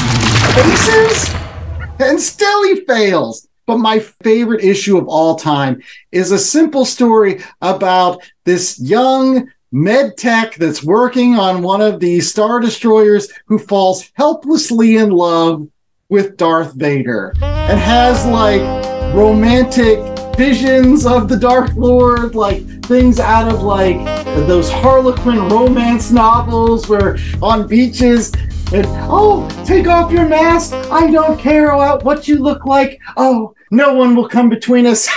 [0.55, 1.35] faces,
[2.01, 3.46] and still he fails.
[3.66, 10.16] But my favorite issue of all time is a simple story about this young med
[10.16, 15.68] tech that's working on one of these star destroyers who falls helplessly in love
[16.09, 18.62] with Darth Vader and has like
[19.14, 19.98] romantic
[20.38, 23.96] visions of the Dark Lord, like things out of like
[24.46, 28.33] those Harlequin romance novels where on beaches
[28.72, 30.74] and oh, take off your mask.
[30.92, 33.01] I don't care what you look like.
[33.16, 35.09] Oh, no one will come between us.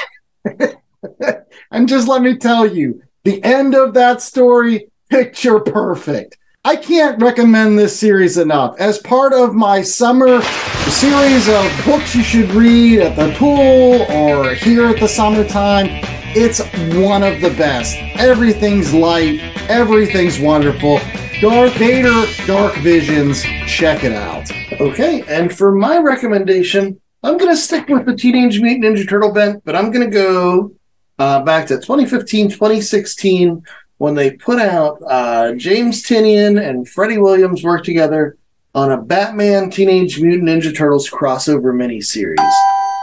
[1.71, 6.35] and just let me tell you, the end of that story, picture perfect.
[6.63, 8.75] I can't recommend this series enough.
[8.77, 10.43] As part of my summer
[10.91, 15.87] series of books you should read at the pool or here at the summertime,
[16.35, 16.59] it's
[16.95, 17.97] one of the best.
[18.19, 19.39] Everything's light,
[19.71, 20.99] everything's wonderful.
[21.41, 24.51] Darth Vader, Dark Visions, check it out.
[24.79, 29.33] Okay, and for my recommendation, I'm going to stick with the Teenage Mutant Ninja Turtle
[29.33, 30.75] bent, but I'm going to go
[31.17, 33.63] uh, back to 2015, 2016
[34.01, 38.35] when they put out uh, James Tynion and Freddie Williams work together
[38.73, 42.51] on a Batman Teenage Mutant Ninja Turtles crossover miniseries.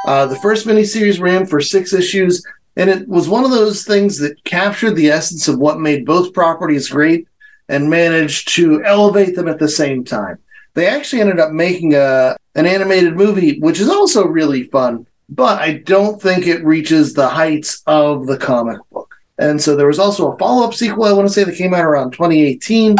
[0.09, 4.19] Uh, the first miniseries ran for six issues, and it was one of those things
[4.19, 7.29] that captured the essence of what made both properties great
[7.69, 10.37] and managed to elevate them at the same time.
[10.75, 15.61] They actually ended up making a an animated movie, which is also really fun, but
[15.61, 19.08] I don't think it reaches the heights of the comic book.
[19.39, 21.73] And so there was also a follow up sequel, I want to say, that came
[21.73, 22.97] out around 2018.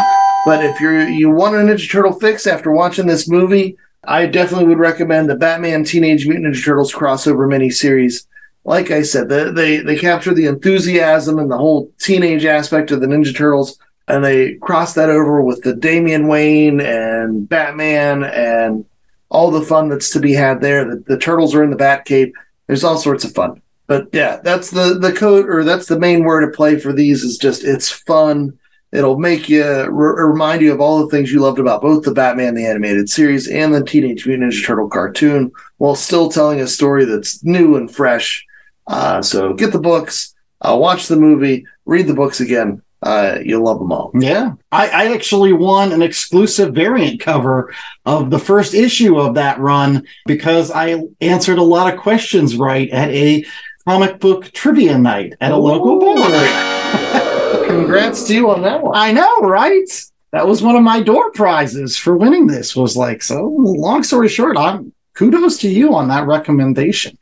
[0.47, 4.69] But if you're you want a Ninja Turtle fix after watching this movie, I definitely
[4.69, 8.27] would recommend the Batman Teenage Mutant Ninja Turtles crossover miniseries.
[8.65, 13.01] Like I said, the, they they capture the enthusiasm and the whole teenage aspect of
[13.01, 18.85] the Ninja Turtles, and they cross that over with the Damian Wayne and Batman and
[19.29, 20.85] all the fun that's to be had there.
[20.85, 22.33] The, the turtles are in the Batcave.
[22.69, 26.23] There's all sorts of fun but yeah, that's the the code or that's the main
[26.23, 28.57] word to play for these is just it's fun.
[28.93, 32.13] It'll make you re- remind you of all the things you loved about both the
[32.13, 36.67] Batman the animated series and the Teenage Mutant Ninja Turtle cartoon, while still telling a
[36.67, 38.47] story that's new and fresh.
[38.87, 42.83] Uh, so get the books, uh, watch the movie, read the books again.
[43.03, 44.11] Uh, you'll love them all.
[44.19, 44.55] Yeah.
[44.73, 47.73] I, I actually won an exclusive variant cover
[48.05, 52.91] of the first issue of that run because I answered a lot of questions right
[52.91, 53.45] at a
[53.89, 57.65] comic book trivia night at a local bar.
[57.67, 58.95] Congrats to you on that one.
[58.95, 59.89] I know, right?
[60.31, 62.77] That was one of my door prizes for winning this.
[62.77, 63.47] Was like so.
[63.47, 67.17] Long story short, I'm kudos to you on that recommendation.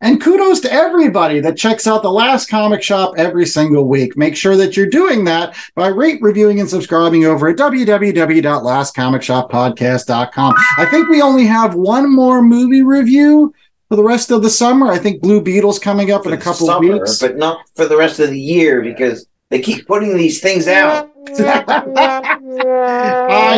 [0.00, 4.16] And kudos to everybody that checks out the last comic shop every single week.
[4.16, 10.54] Make sure that you're doing that by rate, reviewing, and subscribing over at www.lastcomicshoppodcast.com.
[10.78, 13.52] I think we only have one more movie review
[13.92, 14.90] for the rest of the summer.
[14.90, 17.18] I think Blue Beetle's coming up in a couple Summer, of weeks.
[17.18, 21.10] but not for the rest of the year because they keep putting these things out.
[21.38, 22.38] I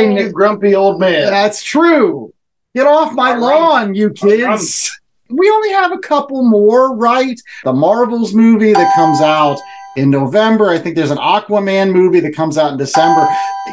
[0.00, 1.30] You kn- grumpy old man.
[1.30, 2.34] that's true.
[2.74, 3.40] Get off my All right.
[3.60, 4.90] lawn, you kids.
[5.30, 7.40] We only have a couple more, right?
[7.62, 9.60] The Marvels movie that comes out
[9.96, 10.70] in November.
[10.70, 13.28] I think there's an Aquaman movie that comes out in December.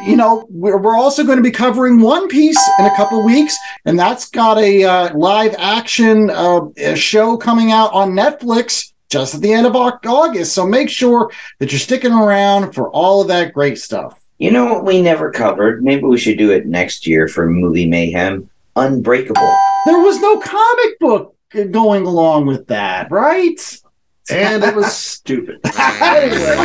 [0.06, 3.58] You know, we're, we're also going to be covering One Piece in a couple weeks,
[3.86, 9.42] and that's got a uh, live action uh, show coming out on Netflix just at
[9.42, 10.54] the end of August.
[10.54, 14.20] So make sure that you're sticking around for all of that great stuff.
[14.38, 15.84] You know what we never covered?
[15.84, 18.50] Maybe we should do it next year for movie mayhem.
[18.76, 19.56] Unbreakable.
[19.86, 21.36] There was no comic book
[21.72, 23.81] going along with that, right?
[24.30, 25.60] And it was stupid.
[25.66, 26.56] anyway,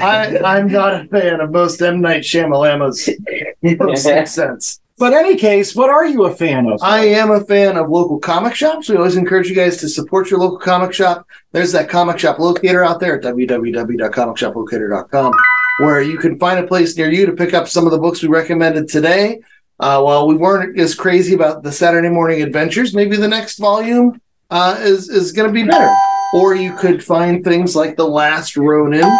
[0.00, 4.78] I, I'm not a fan of most M Night Shyamalan's Sixth Sense.
[4.98, 6.80] But any case, what are you a fan of?
[6.82, 8.88] I am a fan of local comic shops.
[8.88, 11.26] We always encourage you guys to support your local comic shop.
[11.50, 15.32] There's that comic shop locator out there at www.comicshoplocator.com
[15.78, 18.22] where you can find a place near you to pick up some of the books
[18.22, 19.40] we recommended today.
[19.80, 24.20] Uh, while we weren't as crazy about the Saturday morning adventures, maybe the next volume
[24.50, 25.92] uh, is is going to be better.
[26.34, 29.10] Or you could find things like The Last Ronin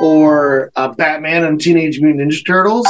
[0.00, 2.86] or uh, Batman and Teenage Mutant Ninja Turtles.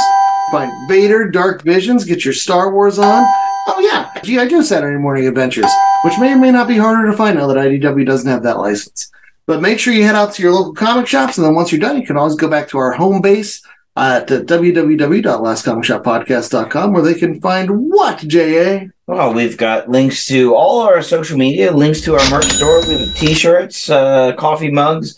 [0.51, 3.25] Find Vader, Dark Visions, get your Star Wars on.
[3.69, 4.47] Oh yeah, G.I.
[4.47, 5.69] Joe Saturday Morning Adventures,
[6.03, 8.57] which may or may not be harder to find now that IDW doesn't have that
[8.57, 9.11] license.
[9.45, 11.81] But make sure you head out to your local comic shops, and then once you're
[11.81, 13.61] done, you can always go back to our home base
[13.97, 18.91] at www.lastcomicshoppodcast.com where they can find what, J.A.?
[19.07, 22.87] Well, we've got links to all our social media, links to our merch store.
[22.87, 25.15] We have t-shirts, uh, coffee mugs,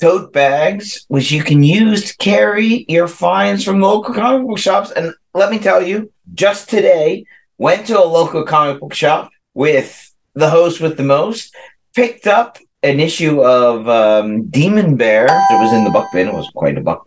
[0.00, 4.90] tote bags, which you can use to carry your finds from local comic book shops.
[4.92, 7.26] And let me tell you, just today,
[7.58, 11.54] went to a local comic book shop with the host with the most,
[11.94, 15.26] picked up an issue of um, Demon Bear.
[15.26, 16.28] It was in the buck bin.
[16.28, 17.06] It was quite a buck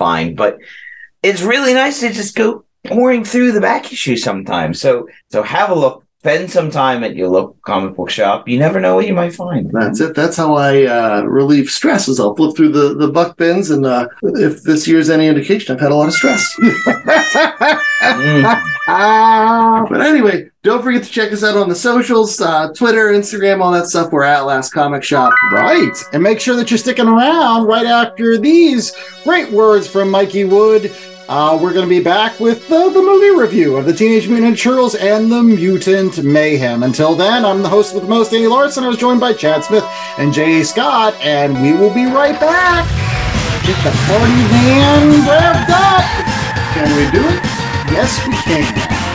[0.00, 0.58] find, but
[1.22, 4.80] it's really nice to just go pouring through the back issue sometimes.
[4.80, 6.04] So so have a look.
[6.20, 8.46] Spend some time at your local comic book shop.
[8.46, 9.70] You never know what you might find.
[9.70, 10.14] That's it.
[10.14, 12.08] That's how I uh, relieve stress.
[12.08, 15.74] Is I'll flip through the, the buck bins, and uh, if this year's any indication,
[15.74, 16.54] I've had a lot of stress.
[18.86, 23.62] Ah, but anyway, don't forget to check us out on the socials, uh, Twitter, Instagram,
[23.62, 24.12] all that stuff.
[24.12, 25.32] We're at Last Comic Shop.
[25.52, 25.96] right.
[26.12, 30.94] And make sure that you're sticking around right after these great words from Mikey Wood.
[31.30, 34.56] Uh, we're going to be back with the, the movie review of the Teenage Mutant
[34.56, 36.82] Ninja Turtles and the Mutant Mayhem.
[36.82, 38.82] Until then, I'm the host with the most, Andy Larson.
[38.82, 39.84] I was joined by Chad Smith
[40.18, 40.64] and J.A.
[40.64, 42.84] Scott, and we will be right back.
[43.64, 46.04] Get the party van revved up.
[46.74, 47.44] Can we do it?
[47.94, 49.09] Yes, we can.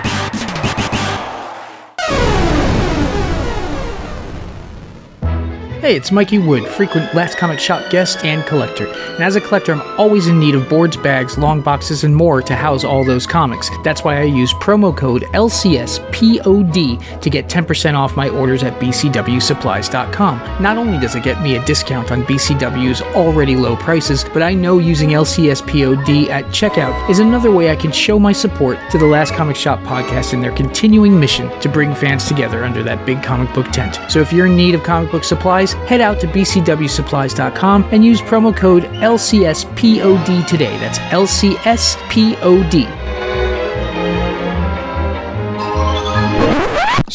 [5.86, 8.88] Hey, it's Mikey Wood, frequent Last Comic Shop guest and collector.
[8.88, 12.42] And as a collector, I'm always in need of boards, bags, long boxes, and more
[12.42, 13.70] to house all those comics.
[13.84, 20.64] That's why I use promo code LCSPOD to get 10% off my orders at BCWSupplies.com.
[20.64, 24.56] Not only does it get me a discount on BCW's already low prices, but I
[24.56, 29.06] know using LCSPOD at checkout is another way I can show my support to the
[29.06, 33.22] Last Comic Shop podcast in their continuing mission to bring fans together under that big
[33.22, 34.00] comic book tent.
[34.10, 38.22] So if you're in need of comic book supplies, head out to bcwsupplies.com and use
[38.22, 40.78] promo code LCSPOD today.
[40.78, 43.05] That's LCSPOD.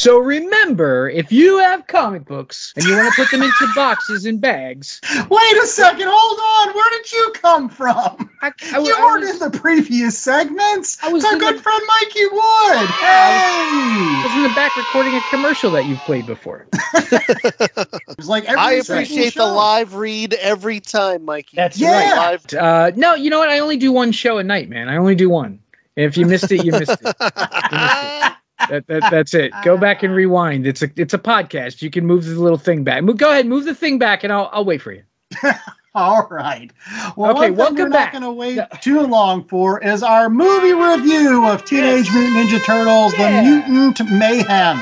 [0.01, 4.25] So remember, if you have comic books and you want to put them into boxes
[4.25, 6.75] and bags, Wait a second, hold on.
[6.75, 8.31] Where did you come from?
[8.41, 10.97] I, I, you I weren't was, in the previous segments.
[11.03, 12.91] I was It's our good the- friend Mikey Wood.
[12.93, 14.23] Hey, I Hey!
[14.23, 16.67] was in the back recording a commercial that you've played before.
[17.13, 21.57] It was like every I single appreciate the live read every time, Mikey.
[21.57, 21.91] That's Yeah.
[22.17, 22.45] Live.
[22.53, 22.55] right.
[22.55, 23.51] Uh, no, you know what?
[23.51, 24.89] I only do one show a night, man.
[24.89, 25.61] I only do one.
[25.97, 27.17] If you missed it, you missed it.
[28.69, 29.53] That, that, that's it.
[29.65, 30.67] Go back and rewind.
[30.67, 31.83] It's a it's a podcast.
[31.83, 33.03] You can move the little thing back.
[33.03, 35.03] Mo- Go ahead, move the thing back, and I'll I'll wait for you.
[35.95, 36.71] All right.
[37.17, 38.13] Well, Okay, one thing we're back.
[38.15, 42.65] not going to wait too long for is our movie review of Teenage Mutant Ninja
[42.65, 43.43] Turtles: Yeah.
[43.65, 44.81] The Mutant Mayhem,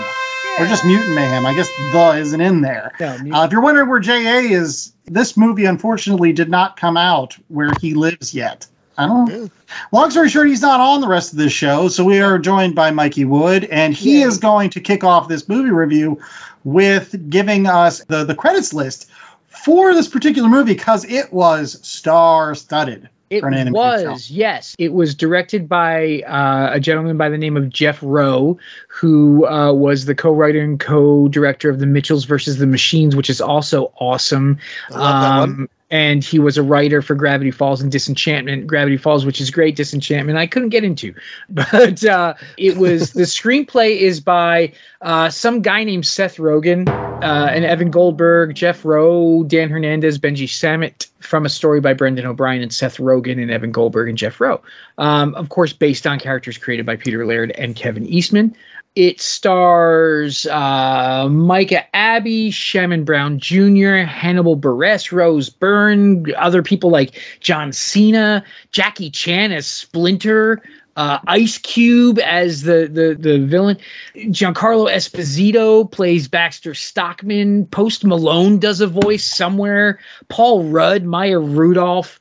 [0.59, 1.47] or just Mutant Mayhem.
[1.47, 2.93] I guess the isn't in there.
[3.01, 7.39] No, Uh, if you're wondering where JA is, this movie unfortunately did not come out
[7.49, 8.67] where he lives yet.
[8.99, 9.51] I don't know.
[9.93, 12.75] Long story short, he's not on the rest of this show, so we are joined
[12.75, 14.23] by Mikey Wood, and he Yay.
[14.27, 16.21] is going to kick off this movie review
[16.65, 19.09] with giving us the, the credits list
[19.47, 23.09] for this particular movie because it was star studded.
[23.31, 24.39] It for an animated was, film.
[24.39, 24.75] yes.
[24.79, 28.59] It was directed by uh, a gentleman by the name of Jeff Rowe,
[28.89, 33.43] who uh, was the co-writer and co-director of The Mitchells versus the Machines, which is
[33.43, 34.59] also awesome.
[34.91, 35.69] I love that one.
[35.91, 38.67] And he was a writer for Gravity Falls and Disenchantment.
[38.67, 39.77] Gravity Falls, which is great.
[39.77, 41.15] Disenchantment, I couldn't get into,
[41.49, 47.49] but uh, it was the screenplay is by uh, some guy named Seth Rogen uh,
[47.51, 52.63] and Evan Goldberg, Jeff Rowe, Dan Hernandez, Benji Samet from a story by Brendan O'Brien
[52.63, 54.63] and Seth Rogen and Evan Goldberg and Jeff Rowe.
[54.97, 58.57] Um, of course, based on characters created by Peter Laird and Kevin Eastman.
[58.95, 67.21] It stars uh, Micah Abbey, Shamon Brown Jr., Hannibal Buress, Rose Byrne, other people like
[67.39, 70.63] John Cena, Jackie Chan as Splinter,
[70.97, 73.77] Uh, Ice Cube as the, the the villain.
[74.17, 77.67] Giancarlo Esposito plays Baxter Stockman.
[77.67, 80.01] Post Malone does a voice somewhere.
[80.29, 82.19] Paul Rudd, Maya Rudolph,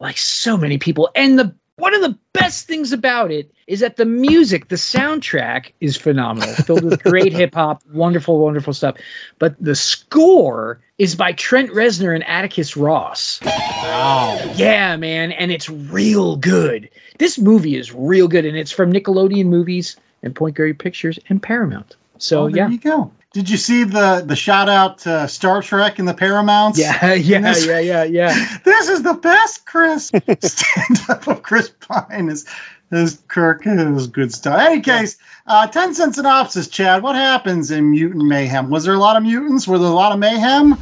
[0.00, 1.08] like so many people.
[1.14, 5.72] And the one of the best things about it is that the music, the soundtrack
[5.80, 8.96] is phenomenal, filled with great hip hop, wonderful, wonderful stuff.
[9.38, 13.40] But the score is by Trent Reznor and Atticus Ross.
[13.44, 14.52] Wow.
[14.54, 16.90] Yeah, man, and it's real good.
[17.18, 21.42] This movie is real good, and it's from Nickelodeon Movies and Point Grey Pictures and
[21.42, 21.96] Paramount.
[22.18, 23.12] So Well, there yeah, you go.
[23.32, 26.78] Did you see the the shout out to Star Trek and the Paramounts?
[26.80, 28.46] yeah, yeah, this- yeah, yeah, yeah.
[28.64, 30.06] This is the best, Chris.
[30.40, 32.44] Stand up of Chris Pine is
[32.90, 34.58] is Kirk is good stuff.
[34.58, 35.16] Any case,
[35.46, 37.04] uh, ten cent synopsis, Chad.
[37.04, 38.68] What happens in Mutant Mayhem?
[38.68, 39.68] Was there a lot of mutants?
[39.68, 40.76] Were there a lot of mayhem?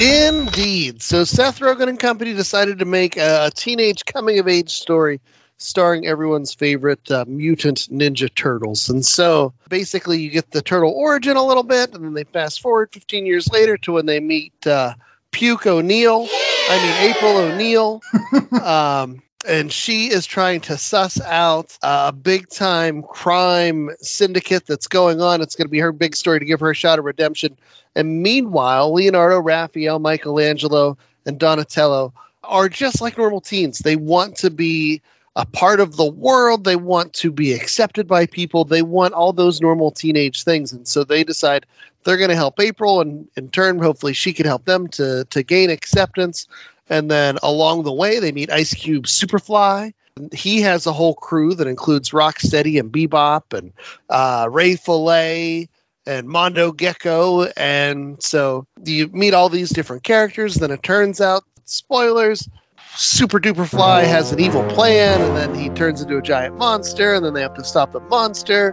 [0.00, 1.02] Indeed.
[1.02, 5.20] So Seth Rogen and company decided to make a teenage coming of age story
[5.60, 8.88] starring everyone's favorite uh, mutant ninja turtles.
[8.88, 12.60] And so basically you get the turtle origin a little bit and then they fast
[12.60, 14.94] forward 15 years later to when they meet uh,
[15.30, 16.26] Puke O'Neill.
[16.68, 18.02] I mean April O'Neill.
[18.62, 25.20] um and she is trying to suss out a big time crime syndicate that's going
[25.20, 25.40] on.
[25.40, 27.56] It's going to be her big story to give her a shot of redemption.
[27.94, 32.12] And meanwhile, Leonardo, Raphael, Michelangelo, and Donatello
[32.44, 33.78] are just like normal teens.
[33.78, 35.02] They want to be
[35.36, 36.64] a part of the world.
[36.64, 38.64] They want to be accepted by people.
[38.64, 40.72] They want all those normal teenage things.
[40.72, 41.66] And so they decide
[42.04, 45.42] they're going to help April, and in turn, hopefully, she can help them to to
[45.42, 46.46] gain acceptance.
[46.88, 49.92] And then along the way, they meet Ice Cube Superfly.
[50.32, 53.72] He has a whole crew that includes Rocksteady and Bebop and
[54.08, 55.68] uh, Ray Fillet
[56.04, 57.44] and Mondo Gecko.
[57.56, 60.56] And so you meet all these different characters.
[60.56, 62.48] Then it turns out, spoilers,
[62.96, 67.14] Super Duper Fly has an evil plan, and then he turns into a giant monster,
[67.14, 68.70] and then they have to stop the monster.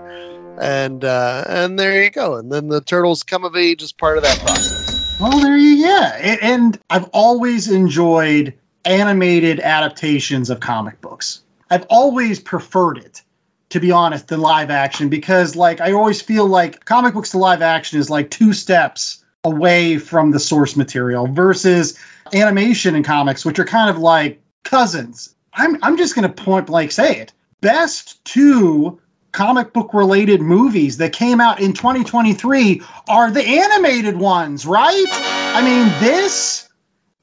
[0.60, 2.36] And uh, and there you go.
[2.36, 5.20] And then the turtles come of age as part of that process.
[5.20, 6.38] Well, there you yeah.
[6.42, 11.42] And I've always enjoyed animated adaptations of comic books.
[11.70, 13.22] I've always preferred it,
[13.70, 17.38] to be honest, than live action because like I always feel like comic books to
[17.38, 22.00] live action is like two steps away from the source material versus
[22.34, 25.34] animation and comics, which are kind of like cousins.
[25.54, 27.34] I'm I'm just gonna point blank say it.
[27.62, 29.00] Best two
[29.32, 35.06] comic book related movies that came out in 2023 are the animated ones, right?
[35.10, 36.68] I mean, this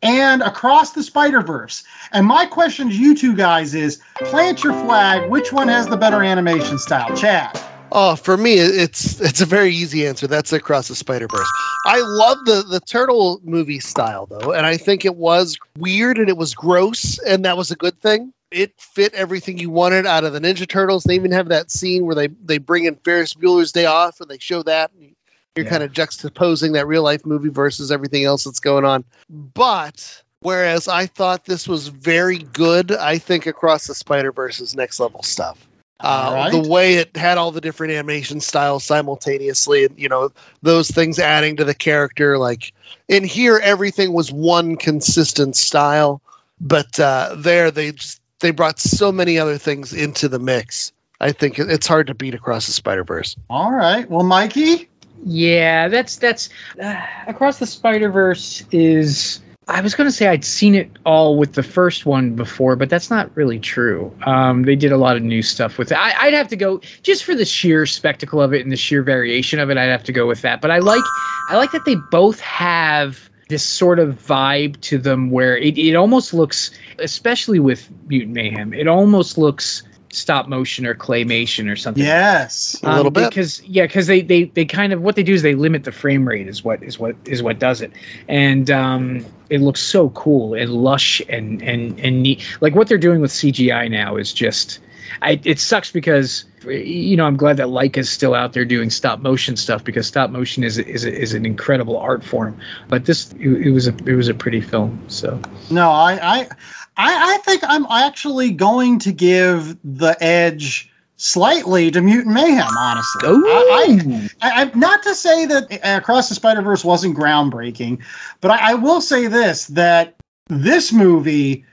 [0.02, 1.82] and Across the Spider Verse.
[2.12, 5.30] And my question to you two guys is plant your flag.
[5.30, 7.16] Which one has the better animation style?
[7.16, 7.58] Chad.
[7.92, 10.26] Oh, for me, it's it's a very easy answer.
[10.26, 11.52] That's across the Spider Verse.
[11.84, 16.28] I love the the turtle movie style though, and I think it was weird and
[16.28, 18.32] it was gross, and that was a good thing.
[18.50, 21.04] It fit everything you wanted out of the Ninja Turtles.
[21.04, 24.28] They even have that scene where they they bring in Ferris Bueller's Day Off, and
[24.28, 24.90] they show that.
[24.92, 25.14] And
[25.54, 25.70] you're Yeah.
[25.70, 29.04] kind of juxtaposing that real life movie versus everything else that's going on.
[29.30, 34.74] But whereas I thought this was very good, I think Across the Spider Verse is
[34.74, 35.64] next level stuff
[36.00, 36.50] uh, All right.
[36.50, 40.30] the way it had all the different animation styles simultaneously and you know
[40.62, 42.72] those things adding to the character like
[43.08, 46.20] in here everything was one consistent style
[46.60, 51.30] but uh, there they just they brought so many other things into the mix i
[51.32, 54.08] think it's hard to beat across the spider verse All right.
[54.10, 54.88] Well, Mikey.
[55.26, 59.40] Yeah, that's that's uh, across the Spider Verse is.
[59.66, 62.90] I was going to say I'd seen it all with the first one before, but
[62.90, 64.14] that's not really true.
[64.24, 65.98] Um, they did a lot of new stuff with it.
[65.98, 69.02] I, I'd have to go just for the sheer spectacle of it and the sheer
[69.02, 69.78] variation of it.
[69.78, 70.60] I'd have to go with that.
[70.60, 71.12] But I like
[71.48, 75.94] I like that they both have this sort of vibe to them where it, it
[75.94, 79.82] almost looks, especially with Mutant Mayhem, it almost looks
[80.14, 82.80] stop motion or claymation or something Yes.
[82.82, 83.28] A little bit.
[83.28, 85.92] because yeah because they, they they kind of what they do is they limit the
[85.92, 87.92] frame rate is what is what is what does it
[88.28, 92.98] and um it looks so cool and lush and and and neat like what they're
[92.98, 94.78] doing with cgi now is just
[95.20, 99.20] I, it sucks because you know I'm glad that Laika's still out there doing stop
[99.20, 102.58] motion stuff because stop motion is is, is an incredible art form.
[102.88, 105.04] But this it, it was a it was a pretty film.
[105.08, 105.40] So
[105.70, 106.48] No, I, I,
[106.96, 112.76] I, think I'm actually going to give the edge slightly to Mutant Mayhem.
[112.76, 117.16] Honestly, I, I, I, I- not to say that uh, Across the Spider Verse wasn't
[117.16, 118.02] groundbreaking,
[118.40, 120.14] but I, I will say this: that
[120.48, 121.64] this movie,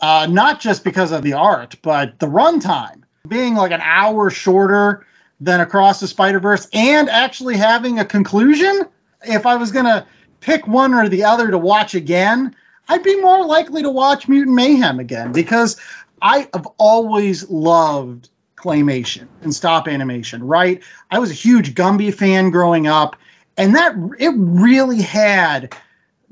[0.00, 5.06] uh, not just because of the art, but the runtime being like an hour shorter
[5.40, 8.82] than Across the Spider Verse, and actually having a conclusion.
[9.22, 10.06] If I was gonna
[10.40, 12.54] pick one or the other to watch again,
[12.88, 15.80] I'd be more likely to watch Mutant Mayhem again because
[16.20, 20.82] I have always loved claymation and stop animation, right?
[21.10, 23.16] I was a huge Gumby fan growing up,
[23.56, 25.74] and that it really had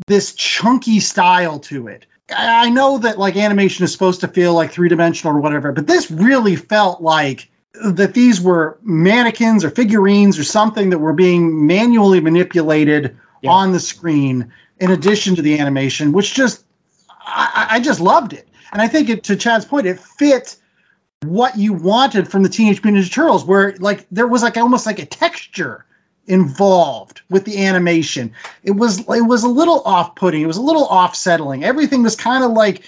[0.06, 2.06] this chunky style to it.
[2.34, 5.86] I know that like animation is supposed to feel like three dimensional or whatever, but
[5.86, 7.50] this really felt like
[7.84, 13.50] that these were mannequins or figurines or something that were being manually manipulated Yeah.
[13.52, 16.64] on the screen in addition to the animation, which just
[17.20, 18.48] I, I just loved it.
[18.72, 20.56] And I think it, to Chad's point, it fit
[21.24, 24.86] what you wanted from the Teenage Mutant Ninja Turtles, where like there was like almost
[24.86, 25.84] like a texture
[26.28, 28.32] involved with the animation.
[28.62, 30.40] It was it was a little off-putting.
[30.42, 31.64] It was a little off-settling.
[31.64, 32.82] Everything was kind of like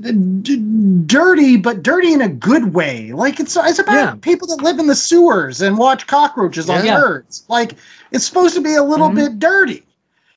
[0.00, 3.12] d- dirty, but dirty in a good way.
[3.12, 4.14] Like it's it's about Yeah.
[4.20, 7.00] people that live in the sewers and watch cockroaches on Yeah.
[7.00, 7.44] birds.
[7.48, 7.74] Like
[8.10, 9.14] it's supposed to be a little Mhm.
[9.16, 9.82] bit dirty.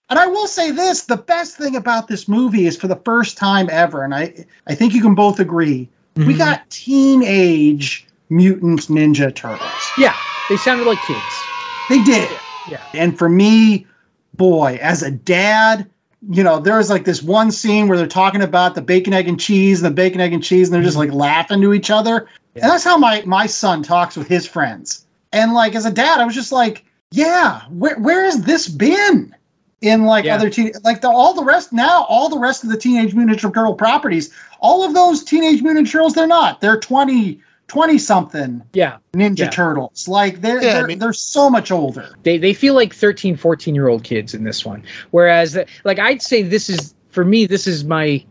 [0.10, 3.38] And I will say this: the best thing about this movie is for the first
[3.38, 6.38] time ever, and I I think you can both agree, we Mhm.
[6.38, 9.92] got teenage mutant ninja turtles.
[9.98, 10.14] Yeah,
[10.50, 11.44] they sounded like kids.
[11.90, 12.30] They did.
[12.70, 12.82] Yeah.
[12.94, 13.88] And for me,
[14.34, 15.90] boy, as a dad,
[16.28, 19.40] you know, there's like this one scene where they're talking about the bacon, egg, and
[19.40, 21.20] cheese and the bacon, egg, and cheese, and they're just like mm-hmm.
[21.20, 22.28] laughing to each other.
[22.56, 25.06] And that's how my my son talks with his friends.
[25.32, 29.36] And like as a dad, I was just like, yeah, where where has this been?
[29.82, 30.36] In like Yeah.
[30.36, 33.38] other teen, like the, all the rest now, all the rest of the Teenage Mutant
[33.38, 36.62] Ninja Turtle properties, all of those Teenage Mutant Ninja Turtles, they're not.
[36.62, 39.50] They're 20, 20 something Yeah, Ninja Yeah.
[39.50, 40.08] Turtles.
[40.08, 42.16] Like they're Yeah, I they're, mean- they're so much older.
[42.24, 46.22] they they feel like 13 14 year old kids in this one whereas like i'd
[46.22, 48.24] say this is for me this is my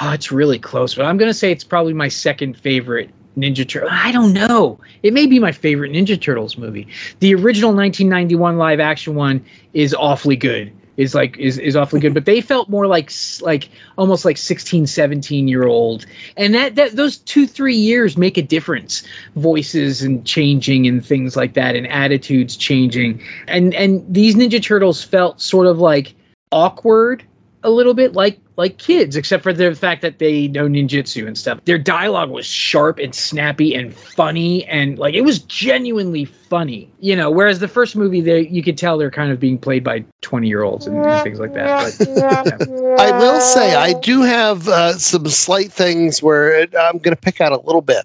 [0.00, 3.88] oh it's really close but i'm gonna say it's probably my second favorite ninja turtle
[3.92, 6.88] i don't know it may be my favorite ninja turtles movie
[7.20, 12.14] the original 1991 live action one is awfully good is like is, is awfully good
[12.14, 13.10] but they felt more like
[13.42, 16.06] like almost like 16 17 year old.
[16.36, 21.36] And that, that those two three years make a difference voices and changing and things
[21.36, 23.22] like that and attitudes changing.
[23.46, 26.14] And and these ninja turtles felt sort of like
[26.50, 27.24] awkward
[27.64, 31.36] a little bit like like kids except for the fact that they know ninjutsu and
[31.36, 36.90] stuff their dialogue was sharp and snappy and funny and like it was genuinely funny
[37.00, 39.82] you know whereas the first movie they you could tell they're kind of being played
[39.82, 42.96] by 20 year olds and, and things like that but yeah.
[42.98, 47.20] I will say I do have uh, some slight things where it, I'm going to
[47.20, 48.04] pick out a little bit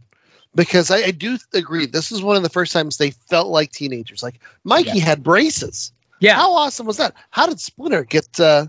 [0.55, 1.85] because I, I do agree.
[1.85, 4.23] This is one of the first times they felt like teenagers.
[4.23, 5.93] Like Mikey had braces.
[6.19, 7.13] yeah How awesome was that?
[7.29, 8.67] How did Splinter get uh,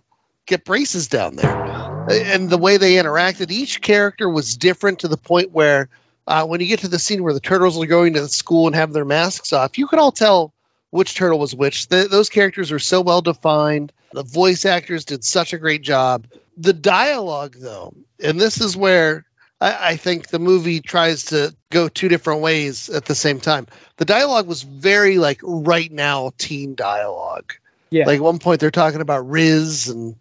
[0.51, 2.07] get braces down there?
[2.11, 5.89] And the way they interacted, each character was different to the point where
[6.27, 8.67] uh, when you get to the scene where the turtles are going to the school
[8.67, 10.53] and have their masks off, you could all tell
[10.91, 11.89] which turtle was which.
[11.89, 13.93] The, those characters are so well defined.
[14.13, 16.27] The voice actors did such a great job.
[16.57, 19.25] The dialogue, though, and this is where
[19.61, 23.67] I, I think the movie tries to go two different ways at the same time.
[23.97, 27.55] The dialogue was very like right now teen dialogue.
[27.91, 28.07] Yeah.
[28.07, 30.17] Like at one point they're talking about Riz and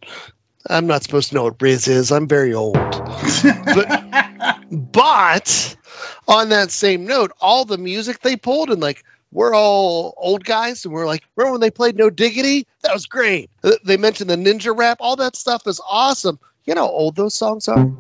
[0.70, 2.12] I'm not supposed to know what Riz is.
[2.12, 2.74] I'm very old.
[2.74, 5.76] but but
[6.28, 10.86] on that same note, all the music they pulled and like we're all old guys
[10.86, 12.66] and we're like, remember when they played No Diggity?
[12.82, 13.50] That was great.
[13.84, 14.98] They mentioned the ninja rap.
[15.02, 16.40] All that stuff is awesome.
[16.66, 17.92] You know how old those songs are?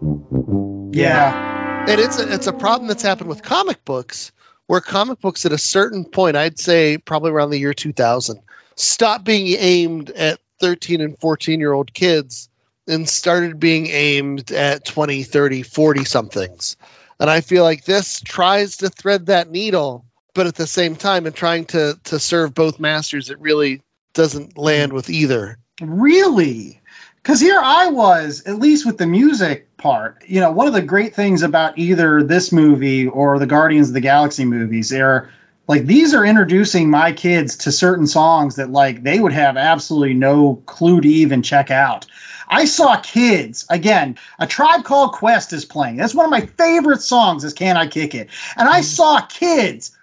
[0.91, 1.85] yeah.
[1.87, 4.31] and it's a, it's a problem that's happened with comic books
[4.67, 8.39] where comic books at a certain point i'd say probably around the year 2000
[8.79, 12.49] stopped being aimed at 13 and 14 year old kids
[12.87, 16.77] and started being aimed at 20 30 40 somethings
[17.19, 21.25] and i feel like this tries to thread that needle but at the same time
[21.25, 23.81] and trying to to serve both masters it really
[24.13, 26.81] doesn't land with either Really?
[27.17, 30.23] Because here I was, at least with the music part.
[30.27, 33.93] You know, one of the great things about either this movie or the Guardians of
[33.93, 35.29] the Galaxy movies are
[35.69, 40.15] like these are introducing my kids to certain songs that like they would have absolutely
[40.15, 42.07] no clue to even check out.
[42.47, 44.17] I saw kids again.
[44.39, 45.97] A tribe called Quest is playing.
[45.97, 47.43] That's one of my favorite songs.
[47.43, 48.29] Is Can I Kick It?
[48.57, 48.83] And I mm-hmm.
[48.83, 49.95] saw kids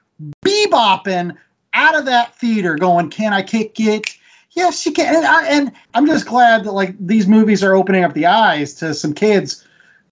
[0.44, 1.36] bebopping
[1.74, 4.16] out of that theater, going, "Can I kick it?
[4.52, 8.04] Yes, you can." And, I, and I'm just glad that like these movies are opening
[8.04, 9.66] up the eyes to some kids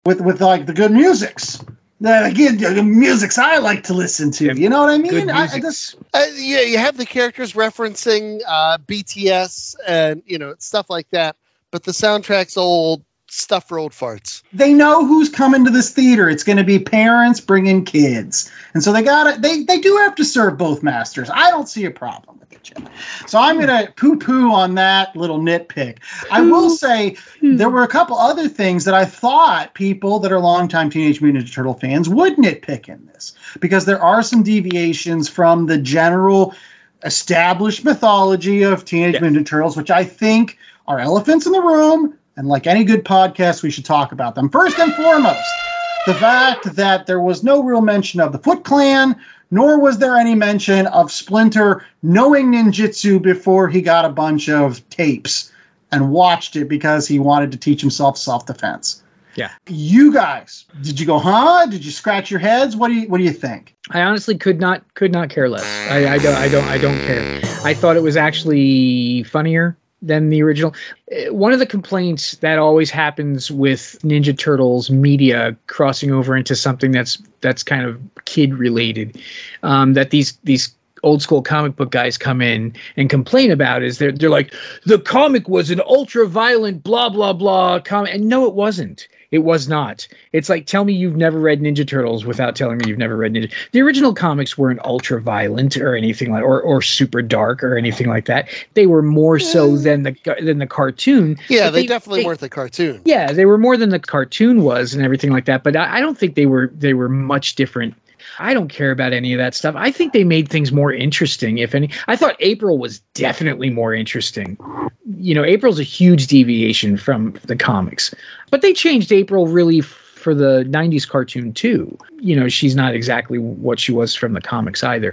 [0.05, 1.65] with with like the good musics.
[2.01, 4.55] The good the musics I like to listen to.
[4.55, 5.13] You know what I mean?
[5.13, 5.63] Good I, I music.
[5.63, 11.09] just Uh, yeah, you have the characters referencing uh, BTS and you know stuff like
[11.11, 11.37] that,
[11.71, 13.05] but the soundtrack's old
[13.35, 14.43] stuff for old farts.
[14.53, 16.29] they know who's coming to this theater.
[16.29, 19.97] It's going to be parents bringing kids, and so they got to They they do
[19.99, 21.31] have to serve both masters.
[21.33, 22.89] I don't see a problem with it, Jim.
[23.27, 25.99] So I'm going to poo poo on that little nitpick.
[26.31, 30.41] I will say there were a couple other things that I thought people that are
[30.41, 35.29] longtime Teenage Mutant Ninja Turtle fans would nitpick in this because there are some deviations
[35.29, 36.55] from the general
[37.03, 42.19] established mythology of Teenage Mutant Ninja Turtles, which I think are elephants in the room.
[42.37, 44.49] And like any good podcast, we should talk about them.
[44.49, 45.63] First and foremost,
[46.05, 49.17] the fact that there was no real mention of the Foot Clan,
[49.51, 54.89] nor was there any mention of Splinter knowing ninjutsu before he got a bunch of
[54.91, 55.53] tapes
[55.93, 59.03] and watched it because he wanted to teach himself self defense.
[59.37, 59.51] Yeah.
[59.69, 61.67] You guys, did you go, huh?
[61.67, 62.77] Did you scratch your heads?
[62.77, 63.75] What do you what do you think?
[63.91, 65.65] I honestly could not could not care less.
[65.65, 67.41] I, I don't I don't I don't care.
[67.65, 69.77] I thought it was actually funnier
[70.07, 70.75] than the original.
[71.11, 76.55] Uh, One of the complaints that always happens with Ninja Turtles media crossing over into
[76.55, 79.19] something that's that's kind of kid related,
[79.63, 83.99] um, that these these old school comic book guys come in and complain about is
[83.99, 84.55] they're they're like
[84.87, 89.43] the comic was an ultra violent blah blah blah comic and no it wasn't it
[89.43, 92.99] was not it's like tell me you've never read ninja turtles without telling me you've
[92.99, 97.21] never read ninja the original comics weren't ultra violent or anything like or, or super
[97.21, 101.67] dark or anything like that they were more so than the than the cartoon Yeah,
[101.67, 103.03] but they, definitely weren't the cartoon.
[103.05, 105.65] yeah, they were more than the cartoon was and everything like that.
[105.65, 107.95] But I, I don't think they were they were much different.
[108.39, 109.75] I don't care about any of that stuff.
[109.77, 111.91] I think they made things more interesting, if any.
[112.07, 114.59] I thought April was definitely more interesting.
[115.07, 118.15] You know, April's a huge deviation from the comics,
[118.51, 121.99] but they changed April really for the 90s cartoon too.
[122.19, 125.13] You know, she's not exactly what she was from the comics either.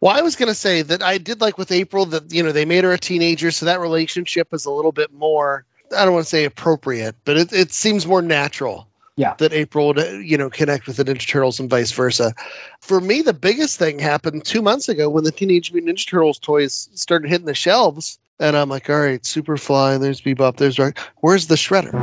[0.00, 2.52] Well, I was going to say that I did like with April that you know
[2.52, 5.64] they made her a teenager, so that relationship is a little bit more.
[5.96, 8.88] I don't want to say appropriate, but it, it seems more natural.
[9.16, 9.34] Yeah.
[9.38, 12.34] That April would you know connect with the Ninja Turtles and vice versa.
[12.80, 16.38] For me, the biggest thing happened two months ago when the Teenage Mutant Ninja Turtles
[16.38, 20.98] toys started hitting the shelves, and I'm like, all right, Superfly, there's Bebop, there's Rock.
[21.22, 21.94] Where's the Shredder?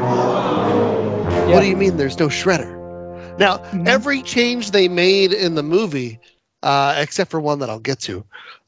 [1.51, 3.38] What do you mean there's no Shredder?
[3.38, 3.88] Now, Mm-hmm.
[3.88, 6.20] every change they made in the movie,
[6.64, 8.26] uh, except for one that I'll get to,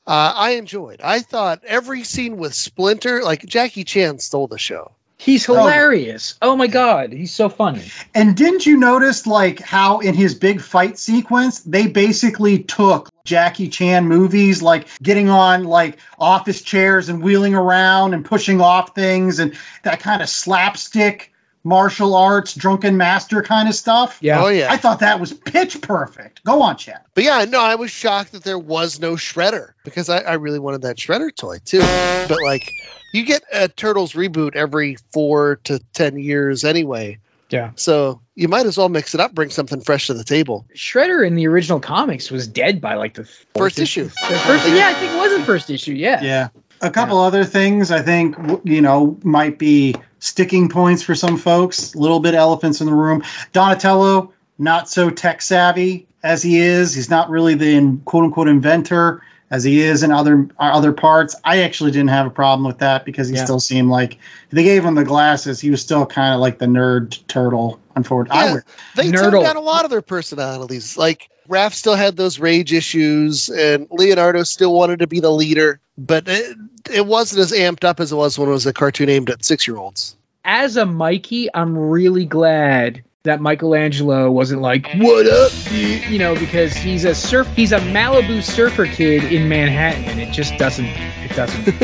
[0.08, 1.02] uh, I enjoyed.
[1.04, 4.92] I thought every scene with Splinter, like Jackie Chan stole the show.
[5.18, 5.56] He's oh.
[5.56, 6.36] hilarious.
[6.42, 7.84] Oh my god, he's so funny.
[8.14, 13.70] And didn't you notice like how in his big fight sequence they basically took Jackie
[13.70, 19.40] Chan movies like getting on like office chairs and wheeling around and pushing off things
[19.40, 21.32] and that kind of slapstick
[21.66, 24.20] martial arts drunken master kind of stuff.
[24.22, 24.44] Yeah.
[24.44, 24.72] Oh, yeah.
[24.72, 26.44] I thought that was pitch perfect.
[26.44, 27.02] Go on, Chad.
[27.16, 30.60] But yeah, no, I was shocked that there was no Shredder because I, I really
[30.60, 31.80] wanted that Shredder toy too.
[31.80, 32.72] But like,
[33.16, 37.20] you get a Turtles reboot every four to ten years anyway.
[37.50, 37.72] Yeah.
[37.76, 40.66] So you might as well mix it up, bring something fresh to the table.
[40.76, 44.06] Shredder in the original comics was dead by like the First issue.
[44.06, 45.94] The first, yeah, I think it was the first issue.
[45.94, 46.22] Yeah.
[46.22, 46.50] Yeah.
[46.82, 48.36] A couple other things I think
[48.66, 51.94] you know might be sticking points for some folks.
[51.94, 53.24] A little bit elephants in the room.
[53.54, 56.94] Donatello not so tech savvy as he is.
[56.94, 59.22] He's not really the in- quote unquote inventor
[59.56, 61.34] as he is in other other parts.
[61.44, 63.46] I actually didn't have a problem with that because he Yeah.
[63.46, 65.62] still seemed like if they gave him the glasses.
[65.62, 67.80] He was still kind of like the nerd turtle.
[67.96, 68.60] Unfortunately, I Yeah,
[68.96, 69.32] they Nerdle.
[69.32, 70.98] toned down a lot of their personalities.
[70.98, 75.80] Like Raph still had those rage issues, and Leonardo still wanted to be the leader,
[75.98, 76.58] but it,
[76.92, 79.46] it wasn't as amped up as it was when it was a cartoon aimed at
[79.46, 80.18] six year olds.
[80.44, 86.34] As a Mikey, I'm really glad that Michelangelo wasn't like, "What up, dude?" You know,
[86.34, 90.86] because he's a surf, he's a Malibu surfer kid in Manhattan, and it just doesn't,
[90.86, 91.68] it doesn't,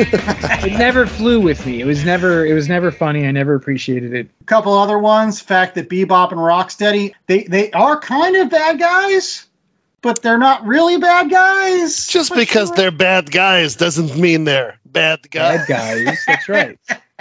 [0.64, 1.80] it never flew with me.
[1.80, 3.26] It was never, it was never funny.
[3.26, 4.28] I never appreciated it.
[4.40, 5.40] a couple other ones.
[5.40, 9.46] Fact that Bebop and Rocksteady they they are kind of bad guys,
[10.00, 12.06] but they're not really bad guys.
[12.06, 15.66] Just because they're bad guys doesn't mean they're bad guys.
[15.66, 16.24] Bad guys.
[16.26, 16.78] That's right.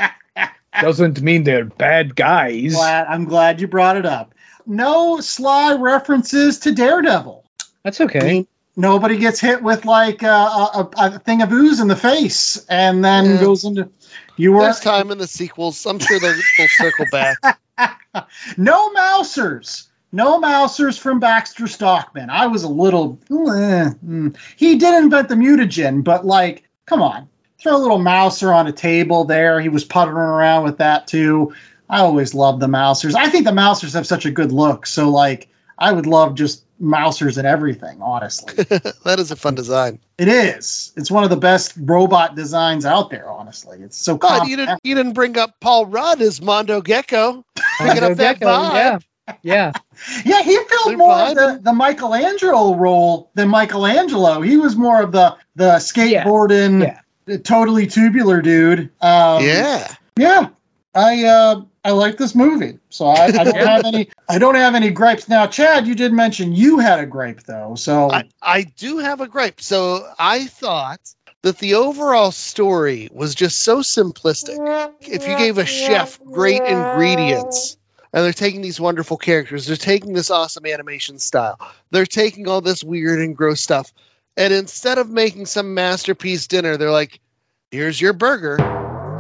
[0.80, 2.74] Doesn't mean they're bad guys.
[2.74, 4.34] glad, I'm glad you brought it up.
[4.66, 7.46] No sly references to Daredevil.
[7.84, 8.48] That's okay.
[8.78, 12.64] Nobody gets hit with like uh, a, a, a thing of ooze in the face
[12.70, 13.42] and then Yeah.
[13.42, 13.90] goes into.
[14.38, 15.86] You were There's time in the sequels.
[15.86, 17.38] I'm sure they'll, they'll circle back.
[18.58, 19.90] no Mousers.
[20.14, 22.30] No Mousers from Baxter Stockman.
[22.30, 23.20] I was a little.
[23.30, 24.36] eh, mm.
[24.56, 27.28] He did invent the mutagen, but like, come on.
[27.62, 29.60] Throw a little Mouser on a table there.
[29.62, 31.54] He was puttering around with that too.
[31.90, 33.16] I always love the Mousers.
[33.16, 34.86] I think the Mousers have such a good look.
[34.86, 38.64] So, like, I would love just Mousers and everything, honestly.
[39.04, 40.00] that is a fun design.
[40.18, 40.94] it is.
[40.96, 43.80] It's one of the best robot designs out there, honestly.
[43.82, 44.50] It's so But compact.
[44.50, 47.46] you didn't you didn't bring up Paul Rudd as Mondo Gecko.
[47.78, 48.74] picking up that Gecko, vibe.
[48.74, 49.00] Yeah.
[49.44, 49.72] Yeah.
[50.26, 54.42] Yeah, he filled They're more of the, the Michelangelo role than Michelangelo.
[54.42, 56.96] He was more of the the skateboarding, Yeah.
[56.96, 57.01] the
[57.44, 58.90] totally tubular dude.
[59.02, 59.96] Um, yeah.
[60.18, 60.50] yeah.
[60.94, 64.76] I uh, I like this movie, so I, I don't have any I don't have
[64.76, 65.30] any gripes.
[65.30, 69.22] Now, Chad, you did mention you had a gripe though, so I, I do have
[69.22, 69.62] a gripe.
[69.62, 71.00] So I thought
[71.44, 74.94] that the overall story was just so simplistic.
[75.00, 77.78] If you gave a chef great ingredients
[78.14, 81.58] and they're taking these wonderful characters, they're taking this awesome animation style,
[81.90, 83.94] they're taking all this weird and gross stuff,
[84.38, 87.20] and instead of making some masterpiece dinner, they're like,
[87.72, 88.58] here's your burger.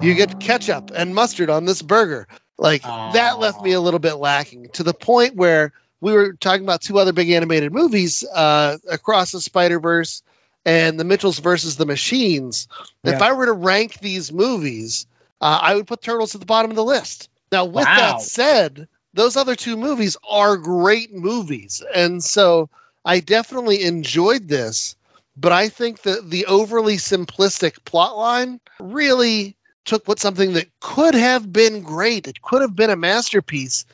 [0.01, 2.27] You get ketchup and mustard on this burger.
[2.57, 2.81] Like
[3.13, 6.81] that left me a little bit lacking to the point where we were talking about
[6.81, 10.23] two other big animated movies, uh, Across the Spider Verse
[10.65, 12.67] and The Mitchells versus the Machines.
[13.03, 15.05] If I were to rank these movies,
[15.39, 17.29] uh, I would put Turtles at the bottom of the list.
[17.51, 17.95] Now, with Wow.
[17.97, 22.69] that said, those other two movies are great movies, and so
[23.03, 24.95] I definitely enjoyed this.
[25.41, 31.15] But I think that the overly simplistic plot line really took what something that could
[31.15, 33.85] have been great, it could have been a masterpiece,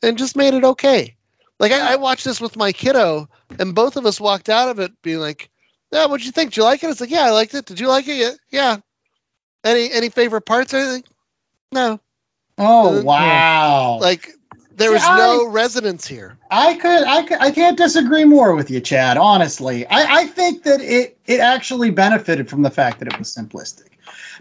[0.00, 1.16] and just made it okay.
[1.58, 3.28] Like I, I watched this with my kiddo,
[3.58, 5.50] and both of us walked out of it being like,
[5.90, 6.50] "Yeah, what'd you think?
[6.50, 7.66] Did you like it?" It's like, "Yeah, I liked it.
[7.66, 8.16] Did you like it?
[8.16, 8.76] Yeah, yeah."
[9.64, 11.04] Any any favorite parts or anything?
[11.72, 12.00] No.
[12.58, 14.30] oh uh, wow, Like
[14.82, 16.36] there was See, no resonance here.
[16.50, 19.16] I could, I could, I can't disagree more with you, Chad.
[19.16, 23.34] Honestly, I, I think that it it actually benefited from the fact that it was
[23.34, 23.88] simplistic.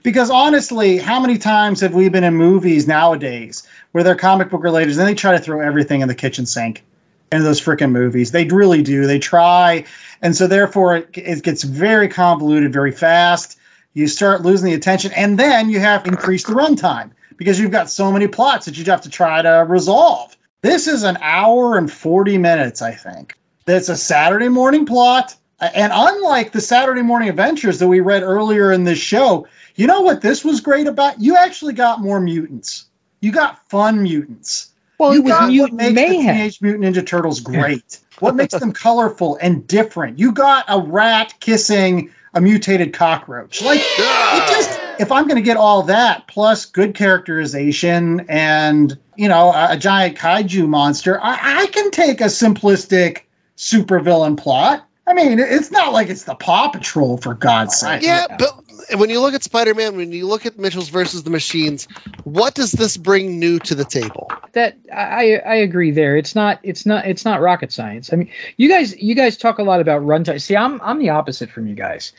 [0.04, 4.64] Because honestly, how many times have we been in movies nowadays where they're comic book
[4.64, 6.84] related and they try to throw everything in the kitchen sink
[7.32, 8.32] into those freaking movies?
[8.32, 9.06] They really do.
[9.06, 9.86] They try,
[10.22, 13.60] and so therefore it, it gets very convoluted very fast.
[13.94, 17.12] You start losing the attention, and then you have to increase the runtime
[17.42, 20.38] because you've got so many plots that you have to try to resolve.
[20.62, 23.36] This is an hour and 40 minutes, I think.
[23.66, 25.36] It's a Saturday morning plot.
[25.60, 30.02] And unlike the Saturday morning adventures that we read earlier in this show, you know
[30.02, 31.20] what this was great about?
[31.20, 32.86] You actually got more mutants.
[33.22, 34.72] You got fun mutants.
[35.00, 36.36] Well, you it was got what mutant makes the mayhem.
[36.36, 37.98] Teenage Mutant Ninja Turtles great.
[38.20, 40.20] what makes them colorful and different?
[40.20, 43.64] You got a rat kissing a mutated cockroach.
[43.64, 49.28] Like it just if I'm going to get all that plus good characterization and you
[49.28, 53.24] know a, a giant kaiju monster, I, I can take a simplistic
[53.58, 54.88] supervillain plot.
[55.08, 58.04] I mean, it's not like it's the Paw Patrol for God's sake.
[58.04, 58.54] Yeah, but
[58.96, 61.88] when you look at Spider-Man, when you look at Mitchell's versus the Machines,
[62.24, 64.32] what does this bring new to the table?
[64.54, 66.18] that I I agree there.
[66.18, 68.12] It's not it's not it's not rocket science.
[68.12, 70.42] I mean, you guys you guys talk a lot about runtime.
[70.42, 72.14] See, I'm I'm the opposite from you guys.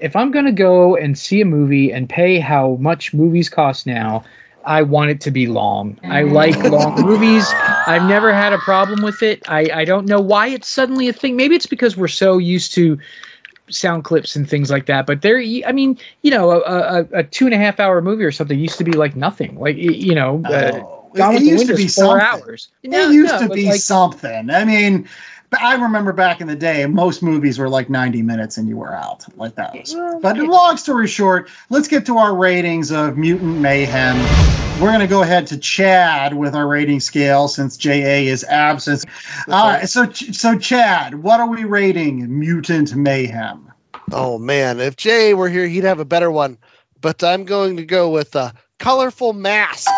[0.00, 4.24] If I'm gonna go and see a movie and pay how much movies cost now,
[4.64, 5.98] I want it to be long.
[6.04, 7.46] I like long movies.
[7.86, 9.48] I've never had a problem with it.
[9.48, 11.36] I I don't know why it's suddenly a thing.
[11.36, 12.98] Maybe it's because we're so used to
[13.70, 15.06] sound clips and things like that.
[15.06, 18.24] But there, I mean, you know, a, a, a two and a half hour movie
[18.24, 19.58] or something used to be like nothing.
[19.58, 20.80] Like you know, uh,
[21.10, 22.42] Oh, Gone it with used to be four something.
[22.42, 22.68] hours.
[22.82, 24.50] It used no, to be like- something.
[24.50, 25.08] I mean, but
[25.58, 28.94] I remember back in the day, most movies were like 90 minutes and you were
[28.94, 29.24] out.
[29.36, 29.94] Like that was.
[30.20, 34.16] But long story short, let's get to our ratings of Mutant Mayhem.
[34.80, 39.06] We're going to go ahead to Chad with our rating scale since JA is absent.
[39.48, 43.72] Uh, so, so Chad, what are we rating Mutant Mayhem?
[44.12, 46.58] Oh man, if JA were here, he'd have a better one.
[47.00, 49.90] But I'm going to go with uh, colorful masks.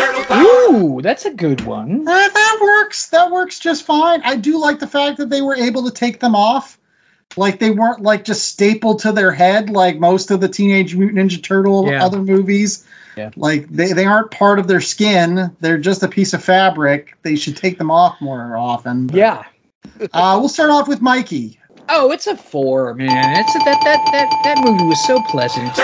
[0.00, 2.06] Ooh, that's a good one.
[2.06, 3.08] Uh, that works.
[3.08, 4.22] That works just fine.
[4.22, 6.78] I do like the fact that they were able to take them off.
[7.36, 11.18] Like they weren't like just stapled to their head like most of the Teenage Mutant
[11.30, 12.04] Ninja Turtle Yeah.
[12.04, 12.86] other movies.
[13.16, 13.30] Yeah.
[13.36, 15.54] Like they, they aren't part of their skin.
[15.60, 17.16] They're just a piece of fabric.
[17.22, 19.06] They should take them off more often.
[19.08, 19.44] But, Yeah.
[20.12, 21.60] Uh, we'll start off with Mikey.
[21.88, 23.40] Oh, it's a four, man.
[23.40, 25.76] It's that that that that movie was so pleasant.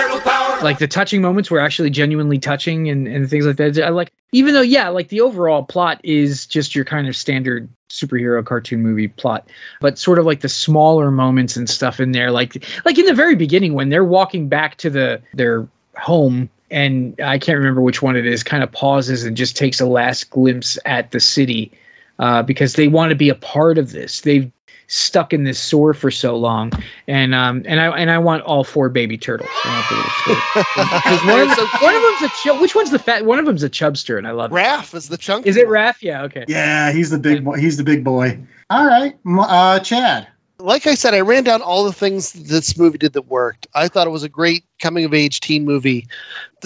[0.63, 3.77] Like the touching moments were actually genuinely touching and and things like that.
[3.79, 7.69] I like even though yeah, like the overall plot is just your kind of standard
[7.89, 9.47] superhero cartoon movie plot,
[9.79, 13.13] but sort of like the smaller moments and stuff in there, like like in the
[13.13, 18.01] very beginning when they're walking back to the their home and I can't remember which
[18.01, 21.73] one it is, kind of pauses and just takes a last glimpse at the city
[22.17, 24.21] uh, because they want to be a part of this.
[24.21, 24.51] They've
[24.93, 26.73] stuck in this sore for so long,
[27.07, 29.61] and um and I and I want all four baby turtles.
[29.65, 30.43] I want the little squirrels.
[30.53, 32.59] 'Cause one, of them, so one of them's a chub.
[32.59, 33.25] Which one's the fat?
[33.25, 34.55] One of them's a chubster, and I love it.
[34.55, 35.47] Raph is the chunk.
[35.47, 36.01] Is it Raph?
[36.01, 36.23] Yeah.
[36.23, 36.43] Okay.
[36.47, 37.57] Yeah, he's the big boy.
[37.57, 38.39] He's the big boy.
[38.69, 40.27] All right, uh, Chad.
[40.59, 43.67] like I said, I ran down all the things this movie did that worked.
[43.73, 46.07] I thought it was a great coming of age teen movie.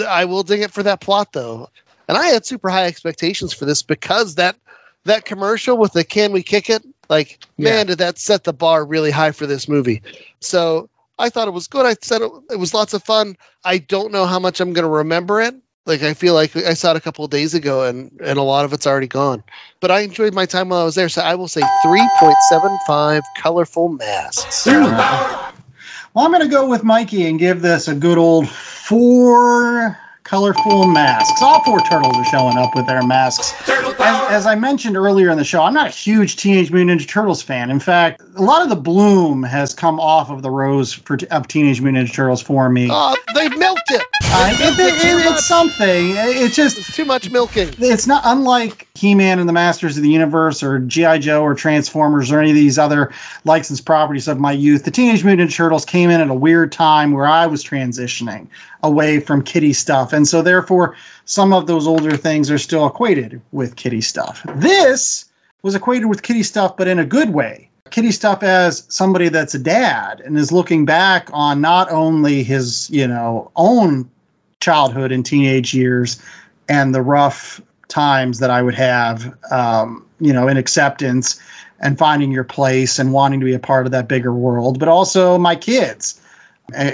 [0.07, 1.69] I will dig it for that plot though.
[2.07, 4.55] And I had super high expectations for this because that
[5.05, 7.71] that commercial with the "Can we kick it?" Like, Yeah.
[7.71, 10.01] man, did that set the bar really high for this movie?
[10.39, 11.85] So I thought it was good.
[11.85, 13.37] I said it, it was lots of fun.
[13.63, 15.55] I don't know how much I'm going to remember it.
[15.85, 18.41] Like I feel like I saw it a couple of days ago, and and a
[18.41, 19.43] lot of it's already gone.
[19.79, 23.89] But I enjoyed my time while I was there, so I will say 3.75 colorful
[23.89, 24.65] masks.
[24.65, 29.95] Well, I'm going to go with Mikey and give this a good old four
[30.25, 31.41] colorful masks.
[31.41, 33.53] All four turtles are showing up with their masks.
[33.69, 37.07] As, as I mentioned earlier in the show, I'm not a huge Teenage Mutant Ninja
[37.07, 37.69] Turtles fan.
[37.69, 41.47] In fact, a lot of the bloom has come off of the rose for, of
[41.47, 42.89] Teenage Mutant Ninja Turtles for me.
[42.91, 44.01] Oh, they milked it.
[44.23, 46.13] Uh, it- it- it- it's something.
[46.17, 47.69] It's just It's too much milking.
[47.77, 51.19] it's not unlike He-Man and the Masters of the Universe or G.I.
[51.19, 53.11] Joe or Transformers or any of these other
[53.43, 54.83] licensed properties of my youth.
[54.85, 58.47] The Teenage Mutant Ninja Turtles came in at a weird time where I was transitioning
[58.85, 60.13] away from kitty stuff.
[60.13, 64.45] And so therefore some of those older things are still equated with kitty stuff.
[64.55, 65.25] This
[65.61, 67.69] was equated with kitty stuff, but in a good way.
[67.89, 72.89] Kitty stuff as somebody that's a dad and is looking back on not only his,
[72.89, 74.09] you know, own
[74.59, 76.21] childhood and teenage years
[76.67, 81.39] and the rough times that I would have, um, you know, in acceptance
[81.79, 84.87] and finding your place and wanting to be a part of that bigger world, but
[84.87, 86.19] also my kids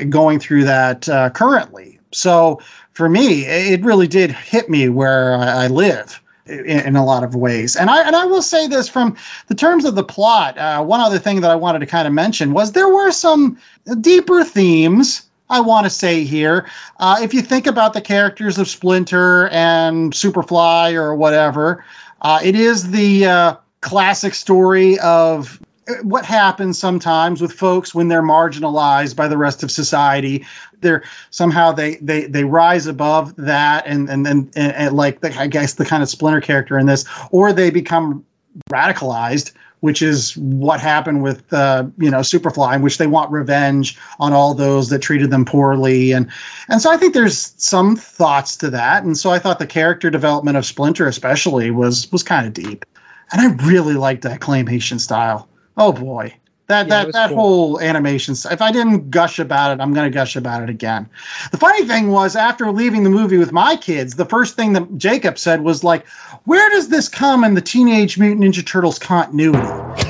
[0.10, 2.00] going through that uh, currently.
[2.12, 2.62] So
[2.94, 7.36] for me, it really did hit me where I live in, in a lot of
[7.36, 7.76] ways.
[7.76, 9.18] And I and I will say this from
[9.48, 10.58] the terms of the plot.
[10.58, 13.60] Uh, one other thing that I wanted to kind of mention was there were some
[14.00, 15.24] deeper themes.
[15.50, 20.14] I want to say here, uh, if you think about the characters of Splinter and
[20.14, 21.84] Superfly or whatever,
[22.22, 25.60] uh, it is the uh, classic story of
[26.04, 30.46] what happens sometimes with folks when they're marginalized by the rest of society
[30.80, 35.36] they're somehow they they they rise above that and and and, and, and like the,
[35.40, 38.26] i guess the kind of splinter character in this or they become
[38.70, 43.98] radicalized which is what happened with uh, you know superfly in which they want revenge
[44.20, 46.14] on all those that treated them poorly.
[46.14, 46.32] And
[46.70, 49.04] and so i think there's some thoughts to that.
[49.04, 52.86] And so i thought the character development of splinter especially was was kind of deep.
[53.32, 56.36] And i really liked that claymation style oh boy.
[56.68, 57.38] That Yeah, that that cool.
[57.38, 60.70] whole animation st- if i didn't gush about it i'm going to gush about it
[60.70, 61.10] again.
[61.52, 64.98] The funny thing was after leaving the movie with my kids the first thing that
[64.98, 66.08] jacob said was like
[66.46, 69.58] where does this come in the teenage mutant ninja turtles continuity?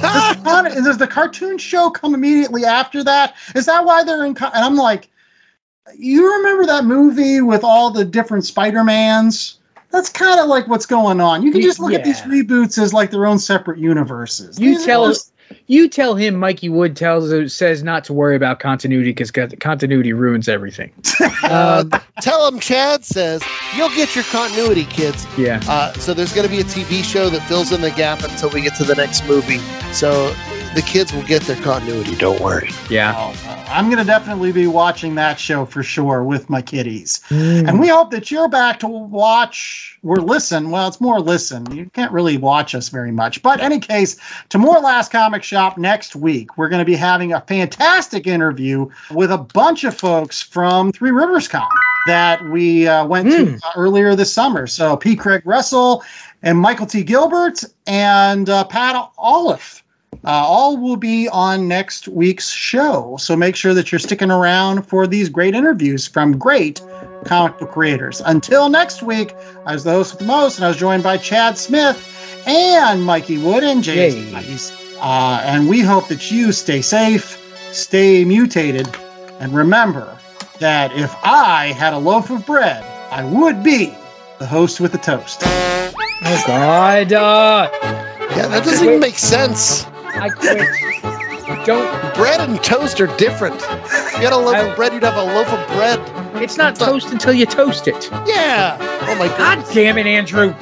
[0.02, 3.36] Does, the, does the cartoon show come immediately after that?
[3.56, 5.10] Is that why they're in and i'm like
[5.98, 9.60] you remember that movie with all the different spider-mans?
[9.90, 11.42] That's kind of like what's going on.
[11.44, 14.60] You can just look at these reboots as like their own separate universes.
[14.60, 15.34] You These tell just-
[15.68, 20.48] you tell him Mikey Wood tells says not to worry about continuity because continuity ruins
[20.50, 20.92] everything.
[21.44, 21.92] Um,
[22.22, 23.44] tell him Chad says
[23.76, 25.26] you'll get your continuity, kids.
[25.38, 25.60] yeah.
[25.68, 28.50] Uh, so there's going to be a TV show that fills in the gap until
[28.52, 29.58] we get to the next movie.
[29.92, 30.34] So
[30.74, 32.16] the kids will get their continuity.
[32.16, 32.70] Don't worry.
[32.90, 33.14] Yeah.
[33.18, 37.22] Oh, oh, I'm going to definitely be watching that show for sure with my kiddies.
[37.30, 37.68] Mm.
[37.68, 40.72] And we hope that you're back to watch or listen.
[40.72, 41.76] Well, it's more listen.
[41.76, 43.42] You can't really watch us very much.
[43.42, 44.18] But any case,
[44.50, 46.58] to more Last Comic Shop next week.
[46.58, 51.12] We're going to be having a fantastic interview with a bunch of folks from Three
[51.12, 51.68] Rivers Con
[52.08, 54.68] that we uh, went to uh, earlier this summer.
[54.68, 55.16] So P.
[55.16, 56.04] Craig Russell
[56.42, 57.04] and Michael T.
[57.04, 59.84] Gilbert and uh, Pat Olliffe.
[60.24, 63.18] Uh, all will be on next week's show.
[63.18, 66.82] So make sure that you're sticking around for these great interviews from great
[67.26, 68.22] comic book creators.
[68.24, 69.34] Until next week,
[69.66, 73.04] I was the host with the most, and I was joined by Chad Smith and
[73.04, 74.32] Mikey Wood and James.
[74.32, 74.72] Matthews.
[75.00, 77.40] Uh, and we hope that you stay safe,
[77.74, 78.88] stay mutated,
[79.40, 80.18] and remember
[80.60, 83.92] that if I had a loaf of bread, I would be
[84.38, 85.42] the host with the toast.
[85.44, 87.12] Oh God.
[87.12, 87.70] Uh,
[88.36, 89.86] Yeah, that doesn't even make sense.
[90.14, 91.66] I quit.
[91.66, 92.16] Don't.
[92.16, 93.56] Bread and toast are different.
[93.56, 96.00] If you had a loaf of bread, you'd have a loaf of bread.
[96.42, 98.10] It's not toast until you toast it.
[98.26, 98.78] Yeah.
[99.02, 99.74] Oh my God god.
[99.74, 100.56] damn it, Andrew.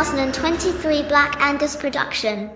[0.00, 2.48] 2023 Black Angus production.